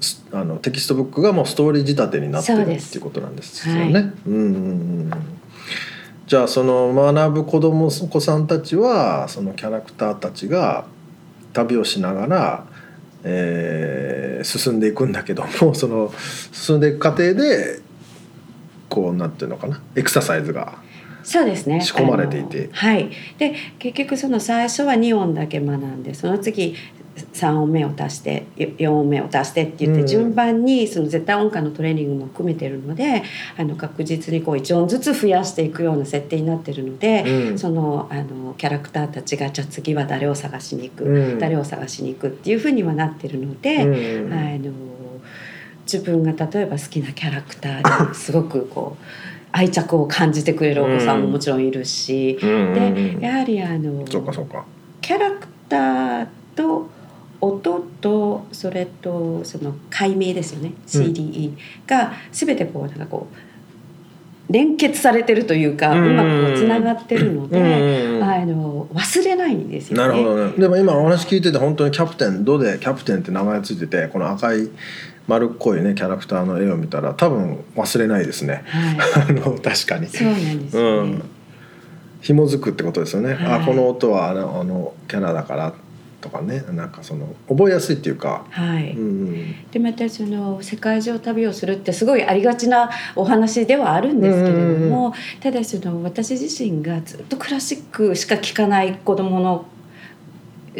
[0.00, 3.80] すあのテキストブックがもうストーリー仕立てになってるっていうことなんですよね。
[3.80, 3.92] はい。
[3.92, 5.38] うんうんうん
[6.28, 10.84] じゃあその学ぶ子供お子さんたちはそのキャラクターたちが
[11.54, 12.66] 旅をしながら、
[13.24, 16.12] えー進んでいくんだけども その
[16.52, 17.80] 進んでいく過程で
[18.88, 20.78] こうなんていうのかなエクササイズが
[21.24, 21.80] そうですね。
[21.82, 22.70] 仕込まれていて。
[22.72, 23.10] はい。
[23.36, 26.74] で結局その最初は2音だけ学んでその次
[27.18, 30.06] 3音目を足して4音目を足してって言って、うん。
[30.06, 33.22] 順番にその絶対音感のトレーニングも含めてるので
[33.56, 37.58] あの確実にこう1音ずつ増やしていくような設定になってるので、うん。
[37.58, 41.38] そのあのキャラクターたちがじゃあ次は誰を探しに行く、うん。
[41.38, 43.84] 誰を探しに行くっていうふうにはなってるので。
[43.84, 44.32] うん。
[44.32, 44.72] あの
[45.90, 49.04] 自分が例えば好きなキャラクターにすごくこう
[49.52, 54.04] 愛着を感じてくれるお子さんももちろんいるし、でやはりあの。
[54.04, 56.90] キャラクターと
[57.40, 63.36] 音とそれとその解明ですよね CDE が全てこうなんかこう
[64.52, 70.02] 連結されてるというか、ううんまくつながってるので、うんうんあの忘れないんですよね。
[70.02, 70.52] なるほどね。
[70.56, 74.70] でも今お話聞いてて本当にキャプテンドでキャプテンって名前ついててこの赤い
[75.26, 78.64] 丸っこいねキャラクターの絵を見たら多分忘れないですね。
[78.66, 78.96] はい、
[79.28, 80.08] あの確かに。
[80.08, 81.00] そうなんですね。
[81.02, 81.22] ん。
[82.20, 83.34] 紐づくってことですよね。
[83.34, 85.74] はいあこの音はあのあのキャラだから
[86.28, 88.44] とかねなんかその覚えやすいっていうか。
[88.50, 99.66] はい、うんでまたその世界中旅をするってすごいありがちなお話ではあるんですけれども、ただその私自身がずっとクラシックしか聴かない子供の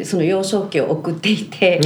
[0.05, 1.81] その幼少期を送っていて。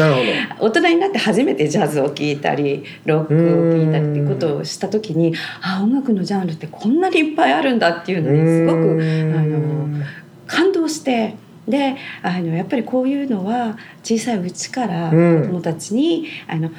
[0.58, 9.34] 大人になって初めてジャズを聴いたりロックを聴いたりっていうことをした時にあ音楽のジャンルってこんなにいっぱいあるんだっていうのにすごくうん。
[9.34, 10.06] あの
[10.46, 11.36] 感動して
[11.68, 15.42] であのやっぱりこういうのは小さいうちから子うん。
[15.42, 16.70] どもたちに、あの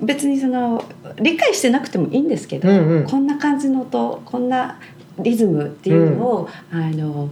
[0.00, 0.84] 別にその
[1.16, 3.04] 理解してなくてもいいんですけど、うんうん。
[3.06, 4.78] こんな感じの音こんな
[5.18, 7.28] リズムっていうのを、あの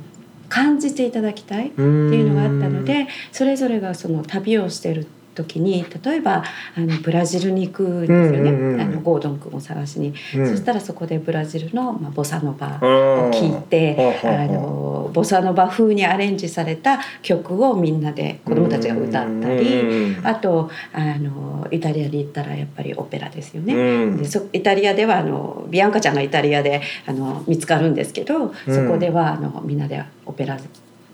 [0.49, 5.07] 感じていただきたいっていうのがあったのでそれぞれがその旅をしてる
[5.39, 6.45] 時に例えば
[6.77, 8.81] あのブラジルに行くんですよね、うんうんうん。
[8.81, 10.51] あのゴードン君を探しに、うん。
[10.51, 24.17] そしたらそこでブラジルの、まあ、ボサノバをを聴いてあのボサノバ風にアレンジされた曲をみんなで子どもたちが歌ったりあとあのイタリアに行ったらやっぱりオペラですよね。
[24.17, 30.59] でそイタリアではあのビアンカちゃんがイタリアであの見つかるんですけどそこではあのみんなでオペラ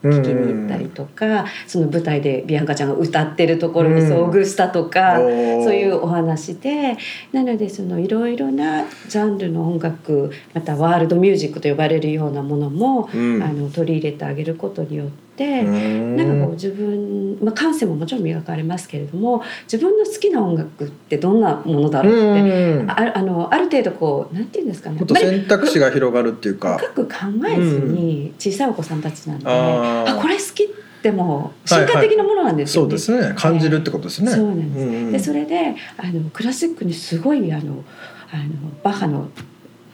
[0.04, 6.96] 聴きに行ったりとかその舞台でビアンカちゃんが歌ってるところに遭遇したとか、うんそういうお話で
[7.32, 13.42] なのでそのいろいろなジャンルの音楽またワールドミュージックと呼ばれるようなものも、うん。
[13.42, 25.00] あの取り入れてあげることによって、うんなんかこう自分、まあ、感性ももちろん磨かれますけれども自分の好きな音楽ってどんなものだろうって、うんああのある程度こうなんていうんですかね。
[25.14, 26.78] 選択肢が広がるっていうか。
[26.78, 27.14] 深く考
[27.48, 30.18] えずに小さいお子さんたちなんで、あー。
[30.18, 30.66] あこれ好きっ
[31.02, 33.34] てもう瞬間的なものなんですよそうですね。
[33.36, 34.30] 感じるってことですね。
[34.30, 35.12] そうなんです、んうん。
[35.12, 37.84] でそれであのクラシックにすごいあの
[38.32, 38.44] あの
[38.82, 39.28] バッハの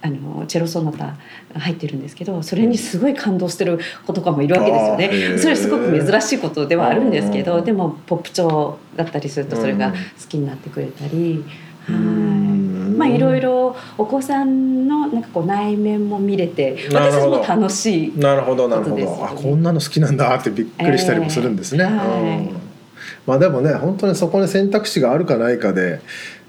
[0.02, 1.16] あのチェロソナタ
[1.52, 5.38] が入ってるんですけどそれにすごい感動してる子とかもいるわけですよね。
[5.38, 9.96] それすごく珍しいことではあるんですけうんどでもポップ調だったりするとそれが好
[10.28, 11.44] きになってくれたり。
[11.86, 12.70] はい。
[13.00, 21.84] まあいろいろお子さんのなんかこう内面も見れて私たちも楽しいなるほどなるほど、あこんなの好きなんだってびっくりしたりもするんですね。
[21.84, 22.38] えーはい。
[22.48, 22.60] うん。
[23.26, 26.00] まあでもね本当にそこに選択肢があるかないかで、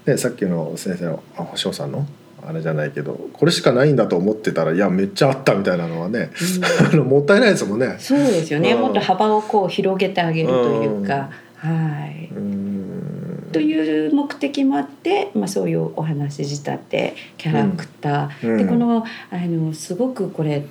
[0.06, 2.06] ね、さっきの先生のあ星尾さんの
[2.44, 6.30] あれじゃないけどこれしかないんだと思ってたらいやめっちゃあったみたいなのはね、
[6.92, 7.96] あのもったいないですもんね。
[7.98, 8.80] そうですよね、うん。
[8.80, 12.28] もっと幅をこう広げてあげるというか、はい。
[12.34, 13.48] うん。
[13.52, 18.58] という目的もあって、まあ、そういうお話仕立てキャラクター、うん。
[18.58, 20.64] でこのあのすごくこれ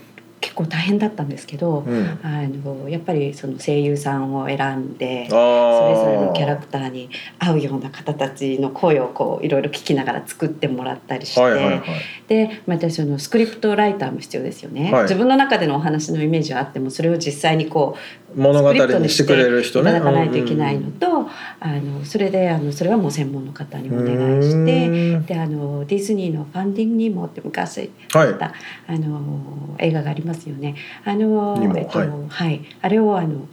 [0.51, 2.19] 結結構大変だったんですけど、うん。
[2.23, 11.83] あのやっぱりその声優さんを選んであそれぞれのキャラククターに合うような方たちの声をこういろいろ聞きながら作ってもらったりして、はいはいはい。
[12.27, 15.03] でまたそのスクリプトライターも必要ですよね、はい。
[15.03, 19.91] 自分の中でのお話のイメージはあってもそれを実際にこう物語にしてくれる人ね。
[19.91, 21.29] いただかないといけないのと、
[21.59, 25.25] あのそれであのそれはもう専門の方にお願いしてうん。
[25.25, 28.53] であのディズニーの「ファンディング・ニモ」って昔はいあった、
[28.87, 30.75] あの映画がありますよね。
[31.03, 32.09] あのえっとはい。
[32.29, 33.47] はい、あれをあの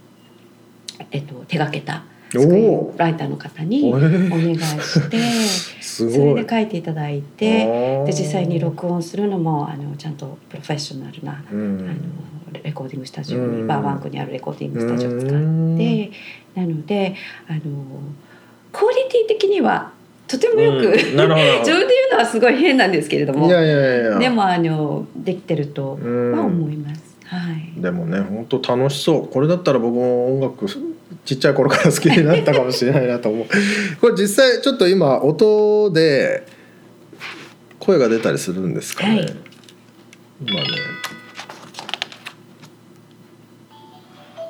[1.11, 5.19] えっと手掛けたスライターの方にお願いして。
[5.99, 7.67] すそれで書いていただいて
[8.05, 12.01] で実際に録音するのもあのちゃんとプロフェッショナルな、うあのん
[12.63, 13.63] レコーディングスタジオうん。
[13.63, 15.77] にバーバンクにあるレコーディングスタジオを使ってうん
[16.55, 17.15] なので
[17.49, 17.61] あの
[18.73, 19.91] クオリティ的には
[20.27, 21.27] とてもよく、 自分で言う
[22.13, 26.33] のはすごい変なんですけれどもでもあのできてるとうん。
[26.33, 27.17] は思います。
[27.25, 27.81] はい。
[27.81, 29.29] でもね本当楽しそう。
[29.29, 30.67] これだったら僕も音楽
[31.25, 33.47] ちっちゃい頃から好きになったかもしれないなと思う
[34.01, 36.47] これ実際ちょっと今音で
[37.79, 39.49] 声が出たりするんですかね、はい
[40.41, 40.69] 今ね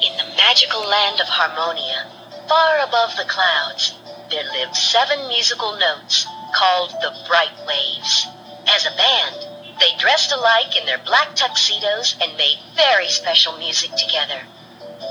[0.01, 2.07] In the magical land of Harmonia,
[2.47, 3.97] far above the clouds,
[4.31, 8.29] there lived seven musical notes called the Bright Waves.
[8.69, 9.49] As a band,
[9.81, 14.45] they dressed alike in their black tuxedos and made very special music together.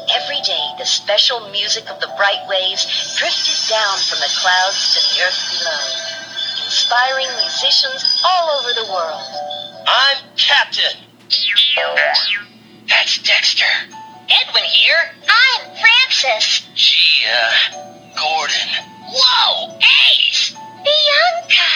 [0.10, 2.88] Every day, the special music of the Bright Waves
[3.20, 5.84] drifted down from the clouds to the earth below,
[6.64, 9.28] inspiring musicians all over the world.
[9.86, 10.96] I'm Captain.
[12.88, 13.66] That's Dexter.
[14.30, 15.12] Edwin here.
[15.28, 16.68] I'm Francis.
[16.74, 18.68] Gee, uh, Gordon.
[19.12, 19.78] Whoa!
[20.24, 20.56] Ace!
[20.84, 21.72] Bianca!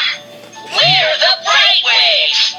[0.72, 2.56] We're the Bright Waves!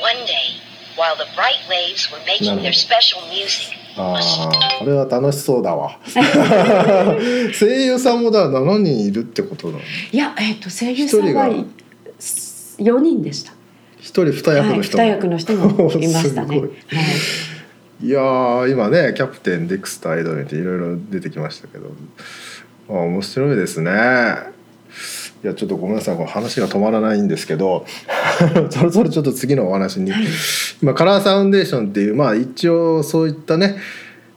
[0.00, 0.60] One day,
[0.96, 5.98] while the Bright Waves were making their special music, ああこれは楽しそうだわ
[7.58, 9.80] 声優さんもだ7人いるってことなの
[10.12, 11.46] いや、えっと声優さんは
[12.78, 13.52] 4人でした。
[13.98, 16.48] 一人二役の人はい、二役の人もいましたね。
[16.48, 16.70] すごはい
[18.02, 21.92] いいやー今ねキャプテンデクスターエドネっていろいろ出てきましたけど
[22.88, 23.92] あ面白いですね
[25.42, 27.84] いやちょっとごめんなさいこの話が止まらないんですけど
[28.70, 30.24] そろそろちょっと次のお話に、はい
[30.80, 33.76] 今カラーサウンデーションっていうまあ一応そういったね、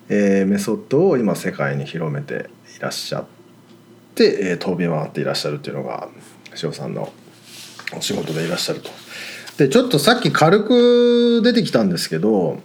[0.09, 3.25] えーメソッドを今世界に広めていらっしゃっ
[4.13, 6.07] て、えー飛び回っていらっしゃるっていうのが
[6.61, 7.11] 塩さんの
[7.97, 8.89] お仕事でいらっしゃると。
[9.57, 12.59] でちょっとさっき軽く出てきたんですけど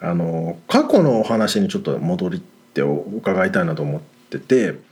[0.00, 2.40] あの過去のお話にちょっと戻りっ
[2.74, 4.89] てお伺いたいなと思ってて。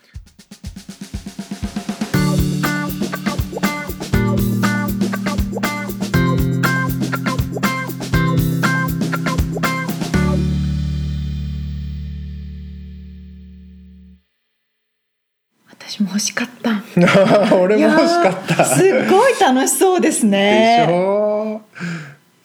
[17.60, 18.64] 俺も欲しかった。
[18.64, 20.86] すっごい楽しそうですでしね。
[20.90, 21.60] ょ？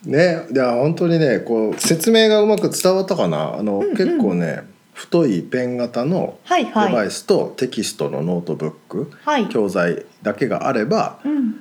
[0.06, 3.56] ねいや本当にねこう説明がうまく伝わったかな？
[3.58, 9.48] あの、結構ね太いペン型のデバイスとテキストのノートブック、はい。
[9.48, 11.56] 教材だけがあればうん、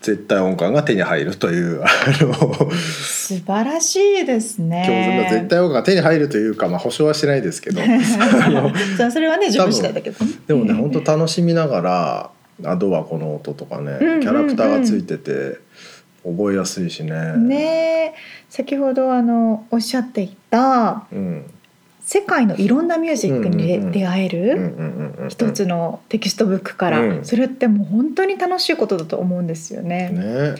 [0.00, 1.86] 絶対音感が手に入るというあ
[2.20, 5.28] の素晴らしいです教材ね。
[5.30, 7.80] 絶対音感が手に入るというか、まあ、保証はしないですけど
[9.10, 10.32] それはね自分次第だけどね。
[10.46, 12.30] でもね本当楽しみながら
[12.64, 15.58] あドはこの音とかねキャラクターがついてて
[16.24, 17.36] 覚えやすいしね。
[17.36, 18.14] ねえ
[18.48, 21.44] 先ほどあのおっしゃっていたうん
[22.12, 27.24] 世界のいろんなミュージックに出会える一つのテキストブックから、うん。
[27.24, 30.08] それってもう本当に楽しいことだと思うんですよね。
[30.08, 30.56] ね。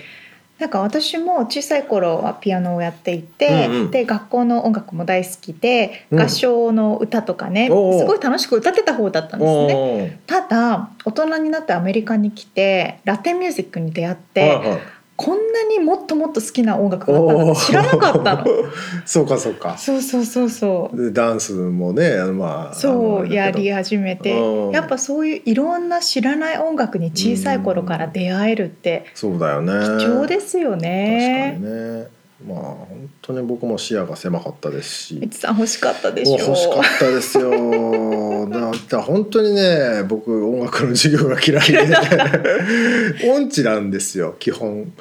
[0.61, 3.91] なんか私も小さい頃はピアノをやっていて、うんうん。
[3.91, 6.21] で学校の音楽も大好きで、うん。
[6.21, 10.21] 合唱の歌とかねすごい楽しく歌ってた方だったんですね。
[10.29, 14.81] ただ大人になってアメリカに来てラテンミュージックに出会って、はいはい
[15.23, 18.45] こんなにもっともっと好きな音楽があったの知らなかったの。
[19.05, 19.77] そうかそうか。
[19.77, 20.97] そうそうそうそう。
[20.97, 24.33] でダンスもねまあそうやりや始めて。
[24.41, 24.71] うん。
[24.71, 29.73] やっぱそういういろんな知らない音楽に小さい頃から出会えるってそうだよね。
[30.03, 31.59] 貴重ですよ確かね。
[31.59, 32.07] にね
[32.47, 35.15] まあ本当に僕も視野が狭かったですし。
[35.21, 36.35] みつさん欲しかったでしょ。
[36.35, 37.51] お欲しかったですよ。
[38.51, 43.31] だだ本当にね僕音楽の授業が嫌いで。
[43.31, 44.93] 音痴なんですよ基本。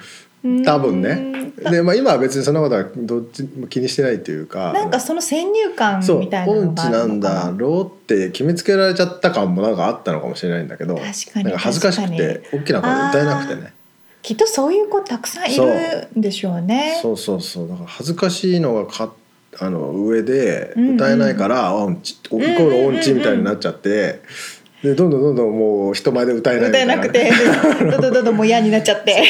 [0.65, 1.09] 多分ね。
[1.33, 4.71] うんで、まあ、今は別にそんなことはどっちも気にしてないというか。
[4.73, 7.45] なんかその先入観みたいなの音痴があなんるのかな。
[7.45, 10.95] だろうって決めつけられちゃった感もなんかあったのかもしれないんだけど。
[10.95, 13.73] 確かになんか恥ずかしくて大きな声で歌えなくてね
[14.21, 16.99] きっとそういう子たくさんいるんでしょうね。
[17.01, 19.13] そうそうそうだから恥ずかしいのがか
[19.59, 24.21] あの上でうんうん歌えないから、音痴イコール音痴みたいになっちゃって、
[24.83, 29.23] でどんどんどんどんもう人前で歌えないみたいな歌えなくて どんどんどんどんもう嫌になっちゃって。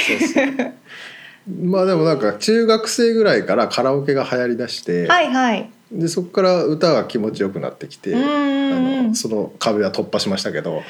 [1.63, 5.69] まあでもなんか中学生ぐらいからカラオケが流行りだして、はいはい。
[5.91, 10.83] でそこから歌が気持ちよくなってきて、あのその壁は突破しましたけど、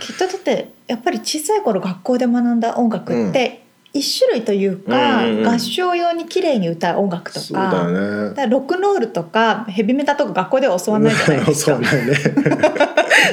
[0.00, 5.48] きっとだってやっぱり小さい頃学校で学んだ音楽って一種類というか、うんうんうん。
[5.48, 7.44] 合唱用に綺麗に歌う音楽とか。
[7.46, 8.28] そうだよね。
[8.30, 11.72] だからロックンロールとかヘビメタとか学校では教わらないじゃないですか。
[11.72, 12.14] そうだよね。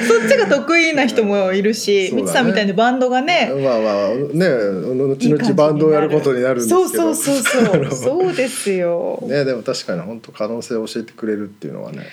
[0.07, 6.87] そっちが得意な人もいるし、そうだねみつさんみたいにバンドがねまあまあね後々バンドをやることになるんですけど。
[6.87, 7.83] そうそうそうあそう。
[7.83, 12.05] のそうですよ、ねでも確かに本当可能性を教えてくれるっていうのはね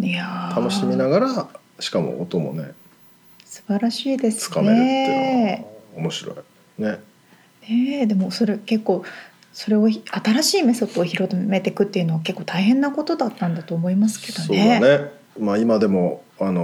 [0.00, 0.60] いやー。
[0.60, 1.48] 楽しみながら
[1.78, 2.72] しかも音もね
[3.44, 6.98] 素晴らしいですつかめるっていうのねは面白いね
[7.68, 9.04] ねえでもそれ結構
[9.52, 14.80] それをひ新しいメソッドを広めていくっていうのは結構大変なことだったんだと思いますけどそうね。
[14.80, 15.12] だね。
[15.38, 16.62] まあ今でもあの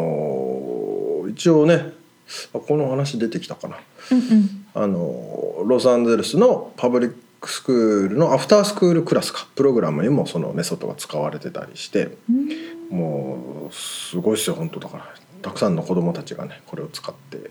[1.24, 1.92] ー一応ね
[2.54, 3.76] あこの話出てきたかな。
[4.10, 4.66] うんうん。
[4.74, 9.46] あのロサンゼルスのパブリックスクールのアフタースクールクラスか。
[9.54, 12.96] プログラムにもそのメソッドが使われてたりしてうん。
[12.96, 15.14] もうすごいですよ本当だから。
[15.42, 17.50] たくさんの子供たちがねこれを使って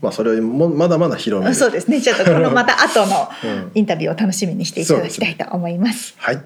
[0.00, 1.54] まあそれをもまだまだ広める。
[1.54, 2.00] そうですね。
[2.00, 3.70] ちょっとこのまた後の うん。
[3.74, 6.14] インタビューを楽しみにしていただきたいと思います。
[6.18, 6.42] はい。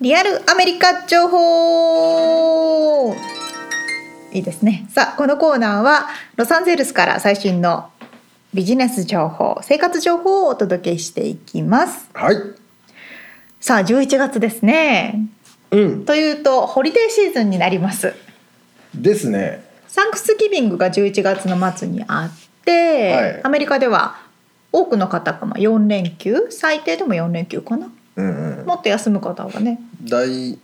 [0.00, 3.14] リアルアメリカ情報
[4.34, 4.86] いいですね。
[4.90, 7.88] さあこのコーナーはロサンゼルスから最新の
[8.52, 12.10] ビジネス情報生活情報をお届けしていきます。
[12.12, 12.36] はい。
[13.60, 15.28] さあ11月ですね。
[15.70, 16.04] うん。
[16.04, 18.12] というとホリデーシーズンになります。
[18.92, 19.64] ですね。
[19.86, 23.40] サンクスギビングが11月の末にあって、はい。
[23.44, 24.16] アメリカでは
[24.72, 27.88] 多くの方がまあ4連休最低でも4連休かな。
[28.16, 28.66] うんうん。
[28.66, 29.80] もっと休む方がね。
[30.02, 30.58] 第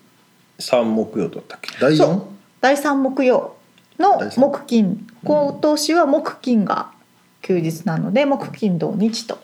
[0.58, 1.70] 三木曜だったっけ？
[1.80, 2.04] 第四？
[2.04, 2.22] そう。
[2.60, 3.54] 第3木曜
[4.00, 5.06] の木金。
[5.24, 6.90] 今年は木金が
[7.42, 9.38] 休日なので木金土日と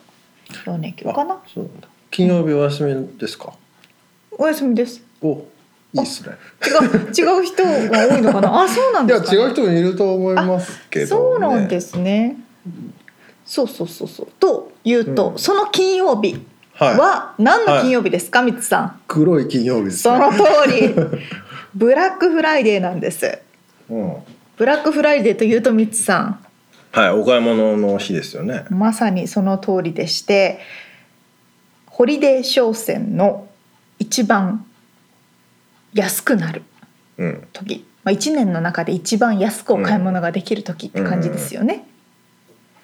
[0.65, 1.35] 4連休かな。
[1.35, 1.69] あそう
[2.11, 3.53] 金曜日お休みですか？
[4.37, 5.01] お休みです。
[5.21, 5.45] お
[5.93, 6.35] いいっすね。
[6.65, 8.61] 違う違う人が多いのかな？
[8.63, 12.37] あそうなんいやですか、ね、違う人もいると思いますけど、ね、そうなんですね。
[13.45, 14.27] そうそうそうそう。
[14.39, 15.37] というと、うん。
[15.39, 16.43] その金曜日
[16.73, 16.97] はい。
[16.97, 18.99] は何の金曜日ですか、みつさん。
[19.07, 20.17] 黒い金曜日ですね。
[20.17, 20.93] その通り。
[21.73, 23.39] ブラックフライデーなんです。
[23.89, 24.13] うん
[24.57, 26.43] ブラックフライデーというとみつさん。
[26.91, 28.65] はいお買い物の日ですよね。
[28.71, 30.59] まさにその通りでして
[31.85, 33.47] ホリデー商戦の
[33.99, 34.65] 一番
[35.93, 36.63] 安くなる
[37.17, 37.47] うん。
[37.53, 41.87] 時、まあ、1年の中で一番安くお買い物ができる時って感じですよね。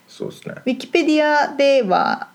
[0.08, 0.56] そうですね。
[0.64, 2.28] ウィキペディアでは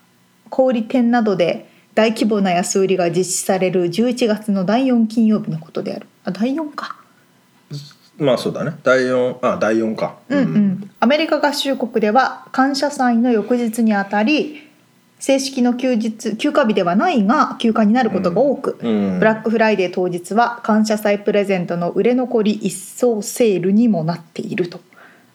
[0.51, 6.07] 小売店などで大規模な安売りが実施される11月の第4金曜日のことである。
[6.25, 6.97] あ第4か
[8.19, 8.73] まあそうだね。
[8.83, 10.17] 第四あ第四か。
[10.29, 14.69] うんうん、アメリカ合衆国では感謝祭の翌日にあたり
[15.21, 19.19] 正式の休日休暇日ではないが休暇になることが多く、うん。
[19.19, 24.81] ブラックフライデー当日は感謝祭プレゼントの売れ残り一掃セールにもなっていると。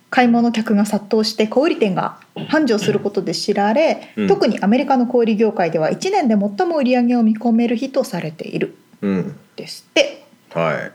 [0.10, 4.28] 買い物客が殺到して小売店が繁盛することで知られ、うん。
[4.28, 8.76] 特にアメリカの小売業界では1年で最も売り上げを見込める日とされている。
[9.02, 9.40] うん。
[9.56, 10.26] ですって。
[10.54, 10.92] はい。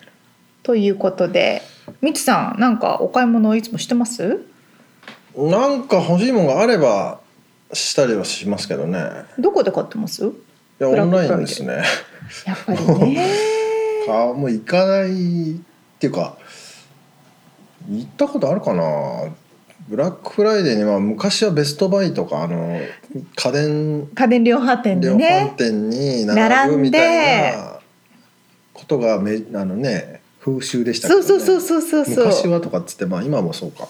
[0.62, 1.62] ということで
[2.00, 4.44] みつさんなんかお買い物いつもしてます？
[5.36, 7.20] なんか欲しいものがあれば
[7.72, 9.00] したりはしますけどね。
[9.38, 10.26] どこで買ってます？
[10.26, 10.30] い
[10.78, 11.82] やオンラインですね。
[12.46, 12.84] やっぱり
[13.14, 13.26] ね。
[14.08, 15.14] あもう行かないっ
[15.98, 16.36] ていうか
[17.90, 18.82] 行ったことあるかな？
[19.88, 22.78] ブラックフライデーには昔はベストバイとかあの
[23.36, 27.80] 家電家電量販店で量販ね店に並ぶみたいな
[28.74, 32.26] ことがめあのね風習でしたけど、ね、そうそうそうそうそうそう。
[32.26, 33.88] 昔はとかっつってまあ今もそうか。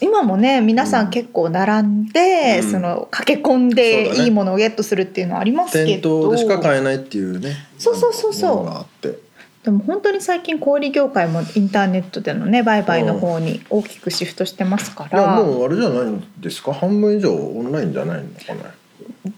[0.00, 1.06] 今もね皆さうん。
[1.08, 2.70] ん結構並んで、うん。
[2.70, 7.54] その駆け込んそうでいいものをゲットするっていうのはありますけ店ど頭でしか買えないっていうね。
[7.78, 8.64] そうそうそうそう。
[8.64, 9.18] があって。
[9.64, 16.74] でも本当に最近小売業界もインターネットでのね売買の方に大きくシフトしてますかいやら、もうあれじゃないんですか。
[16.74, 18.74] 半分以上オンラインじゃないのかな。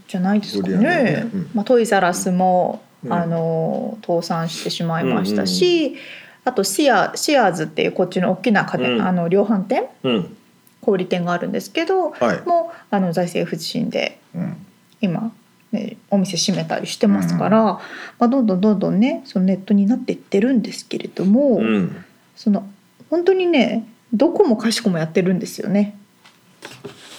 [0.09, 0.79] じゃないですかね。
[0.79, 1.31] ね。
[1.33, 1.51] うん。
[1.55, 3.13] まあ、トイザラスも、うん。
[3.13, 5.97] あの倒産してしまいましたし、
[6.47, 9.03] あとシアシアーズっていうこっちの大きな家電、うん。
[9.03, 9.89] あの量販店？
[10.05, 10.37] うん。
[10.81, 12.47] 小売店があるんですけど、はい。
[12.47, 14.57] もうあの財政不振でうん。
[15.01, 15.33] 今、
[15.73, 17.81] ね、お店閉めたりしてますから、ま
[18.21, 22.05] あ、どんどんどんどんねそのネットになっていってるんですけれども、うん。
[22.37, 22.65] その
[23.11, 25.99] 本当にねどこもかしこもやってるんですよね。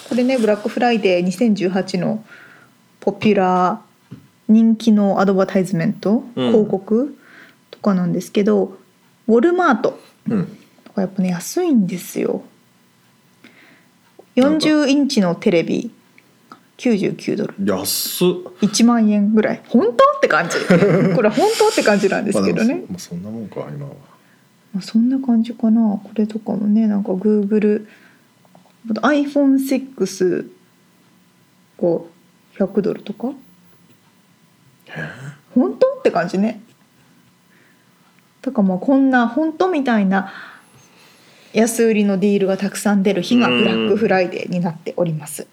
[0.07, 2.23] これねブラックフライデー2018の
[3.01, 4.15] ポピュラー
[4.47, 6.51] 人気の advertisement、うん。
[6.53, 7.17] 広告
[7.71, 8.77] とかなんですけど
[9.27, 9.99] ウォルマート
[10.29, 10.57] うん。
[10.83, 12.43] とかやっぱね安いんですよ。
[14.35, 15.91] 40インチのテレビ
[16.77, 17.53] 99ドル。
[17.65, 18.27] 安っ。
[18.61, 19.61] 1万円ぐらい。
[19.67, 19.91] 本当？
[19.91, 20.57] って感じ。
[21.15, 21.67] これ本当？
[21.69, 23.93] って感じなんですけどね、まあ、そんなもんか今は。
[24.73, 25.81] まあ、そんな感じかな。
[26.03, 27.87] これとかもねなんか Google
[28.87, 30.49] iPhone6
[31.77, 32.09] こ
[32.55, 33.33] う100ドルとか？
[35.55, 35.87] 本当？
[35.99, 36.61] って感じね
[38.47, 40.31] だからまあこんな本当みたいな
[41.51, 45.47] 安売りのディールがたくさん出る日がブラックフライデーになっております。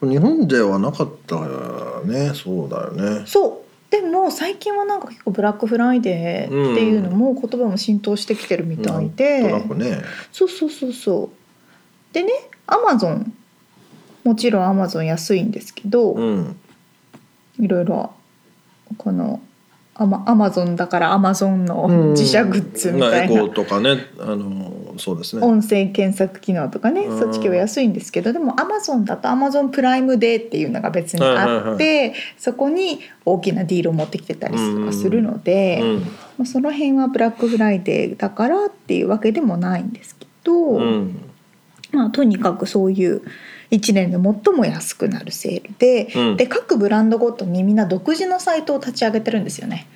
[0.00, 2.30] 日本ではなかったよね。
[2.34, 3.24] そうだよね。
[3.26, 3.90] そう。
[3.90, 10.02] でも最近はなんか結構ブラックフライデーっていうのも言葉も浸透してきてるみたいで、なんとなくね。
[10.30, 11.30] そうそうそうそ
[12.12, 12.14] う。
[12.14, 12.32] でね
[12.68, 13.34] アマゾン
[14.22, 16.56] もちろんアマゾン安いんですけど、うん。
[17.58, 18.12] いろいろ
[18.98, 19.40] この
[19.96, 23.34] アマアマゾンだからアマゾンの自社グッズみたいな。
[23.34, 25.46] まあエコーとかねあのそうですね。
[25.46, 27.18] 音声検索機能とかねうん。
[27.18, 36.00] そっち系は安いんですけどでもアマゾンだとアマゾンプライムデーっていうのが別にあって、はいそこに大きなディールを持ってきてたりとかするので、うん。
[36.00, 36.08] ま
[36.42, 40.76] あ、その辺はブラックフライデーだからっていうわけでもないんですけど。
[40.76, 41.30] うん。
[41.92, 43.22] まあ、とにかくそういう
[43.70, 46.36] 1年で最も安くなるセールで,、うん。
[46.36, 49.86] で各ブランドごとにみんな独自のサイトを立ち上げてるんですよね。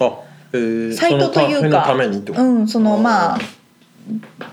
[0.00, 0.18] あ
[0.52, 0.92] えー。
[0.92, 3.38] サイトというかうん、そのまあ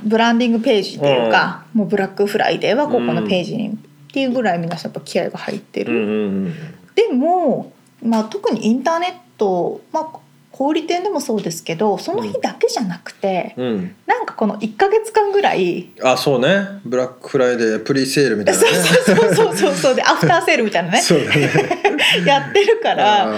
[0.03, 6.53] ブランディングページっていうか、もうブラックフライデーはここのページに、っていうぐらい皆さんやっぱ気合が入ってる。
[6.95, 10.19] でも、まあ、特にインターネット、まあ、
[10.59, 13.95] 小売店でもそうですけどその日だけじゃなくて、うん。
[14.05, 16.81] なんかこの1か月間ぐらいあそうね。
[16.83, 19.95] ブラックフライデープリセールみたいなそねうそうそうそうそう。
[19.95, 20.99] でアフターセールみたいなね。
[20.99, 21.05] ね。
[22.27, 23.37] やってるからあ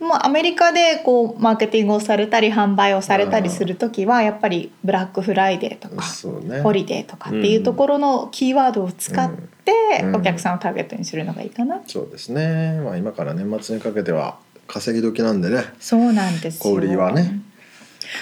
[0.00, 9.72] もうアメリカでこうマーケティングをされたり販売をされたりする時はやっぱりブラックフライデーとーかホリデーとかっていうところのキーワードを使って
[10.04, 10.16] うん。
[10.16, 11.82] お客さんをターゲットにするのがいいかな。
[11.86, 12.80] そうですね。
[12.82, 15.64] まあ今から年末にかけては稼ぎ時なんでね。
[15.78, 16.74] そうなんですよ。
[16.74, 17.40] 小売りはね。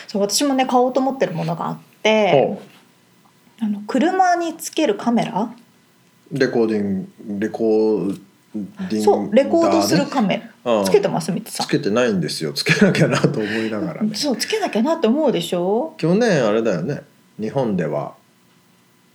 [0.07, 2.63] そう私もね買おうと思ってるものがあってほ
[3.61, 5.43] あの車につけるカメラ？
[5.43, 10.85] うレコーディングレコーディングそうレコードするカメうんラ。
[10.85, 12.53] つけてますみつさつけてないんですよ。
[12.53, 14.03] つけなきゃなと思いながら。
[14.03, 15.95] ねんそうつけなきゃなって思うでしょ？
[15.99, 17.03] 去年あれだよね。
[17.39, 18.15] 日本では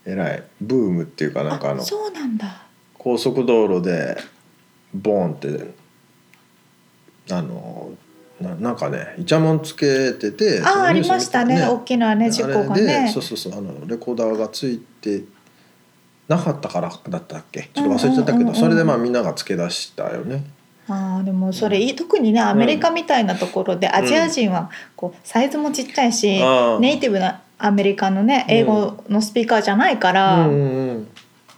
[0.05, 2.63] えらいブームっていうかなんかあのそうなんだ。
[2.97, 4.17] 高速道路で
[4.93, 5.73] ボーンって
[7.31, 7.91] あの
[8.41, 13.11] ななんかねイチャモンつけててああありましたね大きなね事故がね。
[13.13, 15.23] そうそうそうあのレコーダーがついて
[16.27, 17.69] なかったからだったっけ？
[17.73, 20.43] ちょっと忘れちゃったけど、うんうんうんうんそれでまあみんながつけ出したよね。
[20.87, 26.79] あーでもそれいい特にねアメリカみたいなところでアジア人はこうサイズもちっちゃいし、あー。
[26.79, 31.07] ネイティブなアメリカのね英語のスピーカーじゃないから、うんうんうん。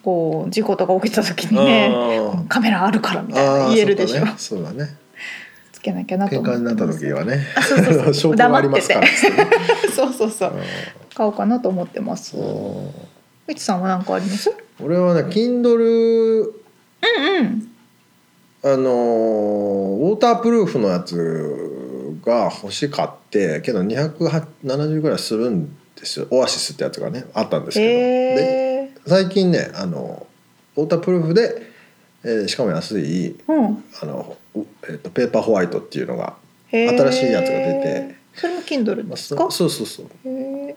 [0.03, 1.93] こう事故とか起きた時にね
[2.49, 4.97] カメラあるからみたいな言えるでしょ、そうだね
[5.82, 7.43] つけなきゃなと喧嘩になった時はね。
[8.13, 9.07] 証拠がありますから。
[9.95, 10.51] そうそうそう。
[10.51, 10.59] うん。
[11.15, 12.36] 買おうかなと思ってます。
[13.47, 14.51] みつさんは何かあります？
[14.79, 16.51] 俺はね Kindle うん
[17.39, 17.67] うん。
[18.63, 26.27] あのーウォータープルーフのやつが欲しかってけど270ぐらいするんですよ。
[26.29, 30.27] オアシスってやつがねあったんですけど、で最近ねあの
[30.77, 31.61] ウォータープルーフで、
[32.23, 33.84] えーしかも安いうん。
[34.01, 36.35] あの、うえー、とペーパーホワイトっていうのが、
[36.69, 38.21] 新しいやつが出て。
[38.33, 40.05] それも Kindle まあ、ですか、そそうそうそう。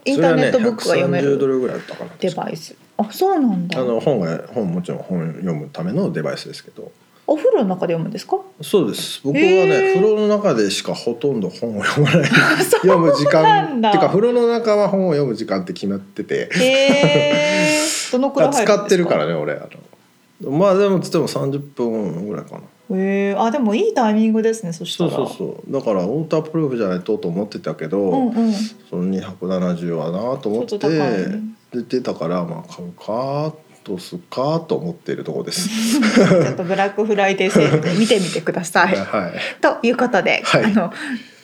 [0.05, 2.11] インターネットブックが読めそれはね130ドるルぐらいだったかな。
[2.19, 2.75] デバイス。
[2.97, 3.81] あそうなんだ。
[3.81, 6.91] あの本が本もちろん本読むためのデバイスですけど。
[7.27, 8.39] お風呂の中で読むんですか？
[8.61, 9.21] そうです。
[9.25, 12.29] 僕はね、風呂の中でしかほとんど本を読まない。
[12.83, 13.79] 読む時間。
[13.79, 16.51] っていうか風呂の中は本を読む時間って決まってて。
[18.13, 19.55] どのくらい使ってるからね俺。
[19.55, 19.69] あ
[20.43, 22.61] のまあでもつっても30分ぐらいかな
[22.91, 25.11] へえあでもいいタイミングですねそしたら。
[25.11, 25.73] そうそうそう。
[25.73, 28.53] だからウォータープルーフじゃないとと思ってたけど、うんうん。
[28.53, 30.79] その270はなと思って
[31.73, 33.55] 出てたからまあ買うか
[33.85, 35.69] どうすっかと思っているところです。
[36.15, 38.97] ちょっとブラックフライデーセールで見てみてください。
[38.97, 39.33] はい。
[39.61, 40.65] ということで、はい。
[40.65, 40.93] あの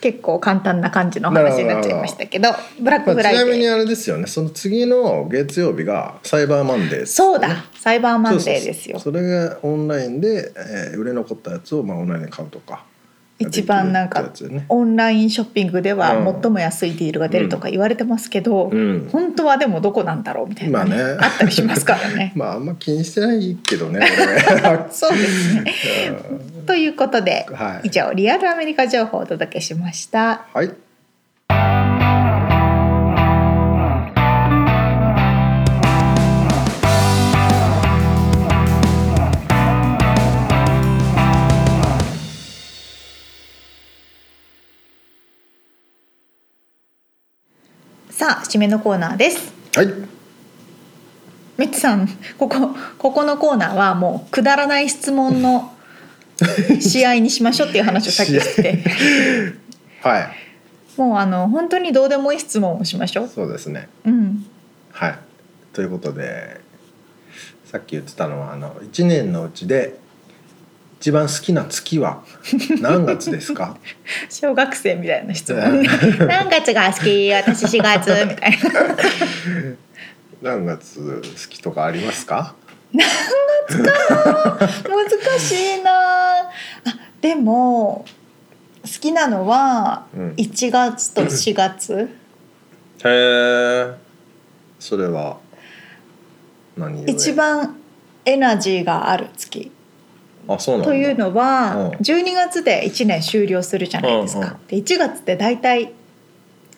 [0.01, 4.27] 結構簡単な感じのお話になっちゃいましたけどブラッまあ、クフライちなみにデーあれですよね。
[4.27, 8.99] その次の月曜日がサイバーマンデーですそうだサイバーマンデーですよ。
[8.99, 12.85] それがオンラインで、えー売れ残ったやつをまあオンラインで買うとか
[13.41, 14.31] 一番なんか
[14.69, 16.41] オンラインショッピングではうん。
[16.43, 19.09] 最も安いディールが出るとか言われてますけど、うん。
[19.11, 21.19] 本当はでもどこなんだろうみたいな、ねまあね。
[21.21, 22.33] あったりしますからね。
[22.37, 24.01] まああんま気にしてないけどね
[24.93, 25.73] そうですね。
[26.13, 27.89] 俺ということで、はい。
[27.89, 30.45] 以上リアルアメリカ情報をお届けしました。
[30.53, 30.71] はい
[48.21, 49.51] さあ締めのコーナーです。
[49.75, 49.87] はい。
[51.57, 52.07] メッツさん
[52.37, 55.73] ここここのコーナーはもうくだらない質問の
[56.83, 58.63] 試合にしましょうっていう話をさっきして。
[58.63, 58.85] て
[60.03, 60.29] はい。
[60.99, 63.31] もうあの本当にどうでもいい質問をしましょう。
[63.35, 63.89] そうですね。
[64.05, 64.45] うん、
[64.93, 65.19] はい。
[65.73, 66.61] ということで
[67.65, 69.99] さっき言ってたのはあの1年のうちで
[71.01, 72.23] 一番好きな月は
[72.81, 73.77] 何月ですか？
[74.29, 75.83] 小学生みたいな質問
[76.29, 77.33] 何月が好き？
[77.33, 78.11] 私4月。
[78.27, 78.59] みたい
[80.43, 82.55] な何月好きとかありますか？
[82.93, 83.01] 難
[85.39, 85.91] しいな。
[85.93, 86.51] あ
[87.21, 88.05] でも
[88.83, 90.31] 好きなのはうん。
[90.37, 92.09] 1月と4月、
[93.05, 93.95] へえ
[94.79, 95.39] それは
[96.77, 97.77] 何故一番
[98.25, 99.71] エナジーがある月
[100.55, 100.89] あそうなんだ。
[100.91, 101.89] というのはうん。
[101.99, 104.49] 12月で1年終了するじゃないですうんうん。
[104.49, 104.57] か。
[104.69, 105.93] で1月って大体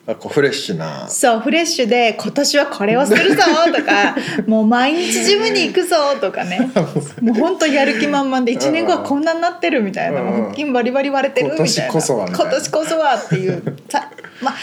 [0.05, 1.07] あこうフレッシュな。
[1.07, 3.41] そうフレッシュで今年はこれをするぞ
[3.73, 4.15] とか
[4.47, 6.71] もう毎日ジムに行くぞとかね。
[7.21, 10.27] もう本当やる気満々で1年後はこんなになってるみたいなうん。
[10.27, 11.65] もう腹筋バリバリ割れてるみたいな。
[11.65, 14.09] 今年こそはみたいな今年こそはっていうさ
[14.41, 14.55] まあ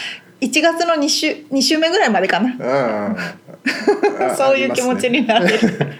[0.43, 2.55] 1月の2週 ,2 週目ぐらいまでかな。
[2.59, 3.17] うんあ
[4.37, 5.55] そういう気持ちになれる。
[5.55, 5.97] ありますね。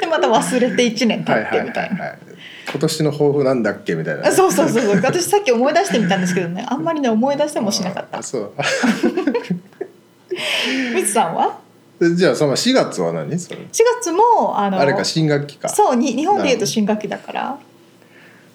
[0.00, 1.98] でまた忘れて1年経ってみたいな。
[1.98, 2.31] はいはい
[2.72, 4.96] 今年の抱負なんだっけみたいなそうそうそうそう。
[4.96, 6.66] 私さっき思い出してみたんですけどね。
[6.68, 8.18] あんまりね思い出せもしなかった。
[8.18, 8.52] あそう。
[10.94, 11.58] みつさんは？
[12.00, 13.38] でじゃあその4月は何？
[13.38, 13.66] それ4
[14.00, 15.68] 月もあのあれか新学期か。
[15.68, 17.58] そうに日本でいうと新学期だから。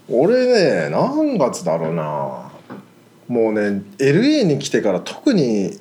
[0.10, 2.52] 俺ね何月だろうな。
[3.28, 5.78] もうね LA に来てから特に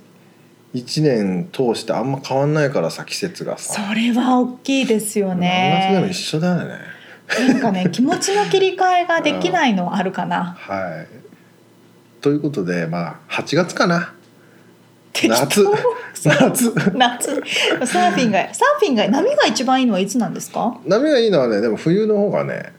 [0.74, 6.74] 1年通してあんま変わんないからさ季節がそされは大きいですよ何月でも一ね緒だよね
[7.48, 10.56] なんかね気持ちの切り替えができないのはあるかな。
[10.58, 11.06] は
[12.20, 12.22] い。
[12.22, 14.12] ということでまあ8月かな。
[15.12, 15.74] 適夏当？
[16.24, 16.72] 夏。
[16.94, 17.34] 夏。
[17.86, 20.78] サーフィンがサーフィンが波が一番いいのはいつなんですか？
[20.86, 22.72] 波がいいのはねでも冬の方がね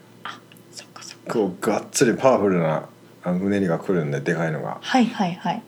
[0.72, 1.32] そっかそっか。
[1.34, 2.84] こうがっつりパワフルな
[3.26, 4.78] うねりが来るんででかいのが。
[4.80, 5.62] はいはいはい。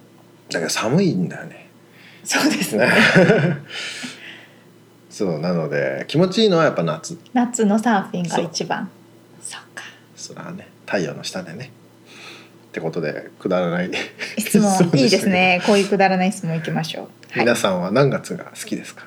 [0.51, 1.69] だけど寒いんだよね。
[2.25, 2.87] そうですね
[5.21, 7.19] そうなので気持ちいいのはやっぱ夏。
[7.35, 8.89] 夏のサーフィンが一番。
[9.43, 9.75] そう。
[9.75, 9.85] か。
[10.17, 11.73] それはね太陽の下でね。
[12.69, 13.91] ってことでくだらない。
[14.39, 14.73] 質問。
[14.99, 15.63] いいですね。
[15.67, 17.05] こういうくだらない質問いきましょう。
[17.33, 17.41] はい。
[17.41, 19.05] 皆さんは何月が好きですか、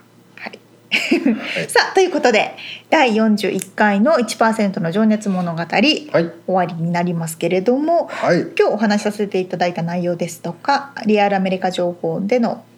[1.67, 2.55] さあということで
[2.91, 6.07] 第41回の1%の情熱物語、はい。
[6.11, 8.41] 終わりになりますけれどもはい。
[8.55, 12.72] 今日お話しさせていただいた内容ですとかリアルアメリカ情報でのえー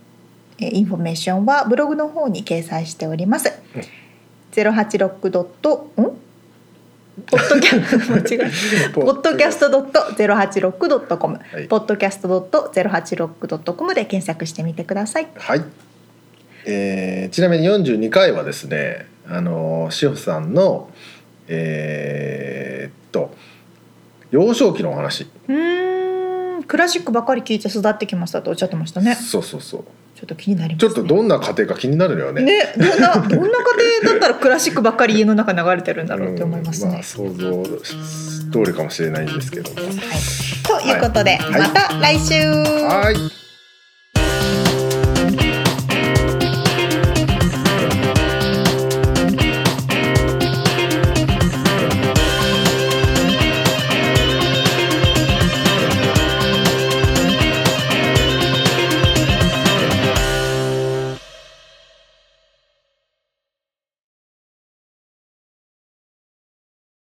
[0.57, 3.51] インフォメーションはブログの方に掲載しております。
[4.51, 6.25] 086ドットん？
[7.27, 7.79] ポッドキャ
[8.37, 8.51] 間違
[8.85, 11.39] えポッドキャストドットゼロ八六ドットコム。
[11.51, 11.67] はい。
[11.67, 15.27] ポッドキャストドットゼロ八六ドットコムで検索してみてください。
[15.35, 15.63] はい、
[16.65, 20.89] えーちなみに42回はですねあのしほさんの
[21.47, 23.33] えーっと
[24.31, 26.63] 幼少期のお話、うーん。
[26.63, 29.15] クラシックばかり聞いて育ってきましたとおっしゃってましたね。
[29.15, 29.85] そうそうそう
[30.15, 30.93] ちょっと気になります、ね。
[30.93, 33.37] ちょっとどんな家庭か気になるよねね、どんなどんな家
[34.01, 36.87] 庭だったらクラシックばっかり家の中流れてるんだろうって思いますね。
[36.87, 37.63] うんまあ想像
[38.51, 39.89] 通りかもしれないんですけどもはい、
[40.63, 42.33] ということで、はいまた来週。
[42.33, 43.44] はい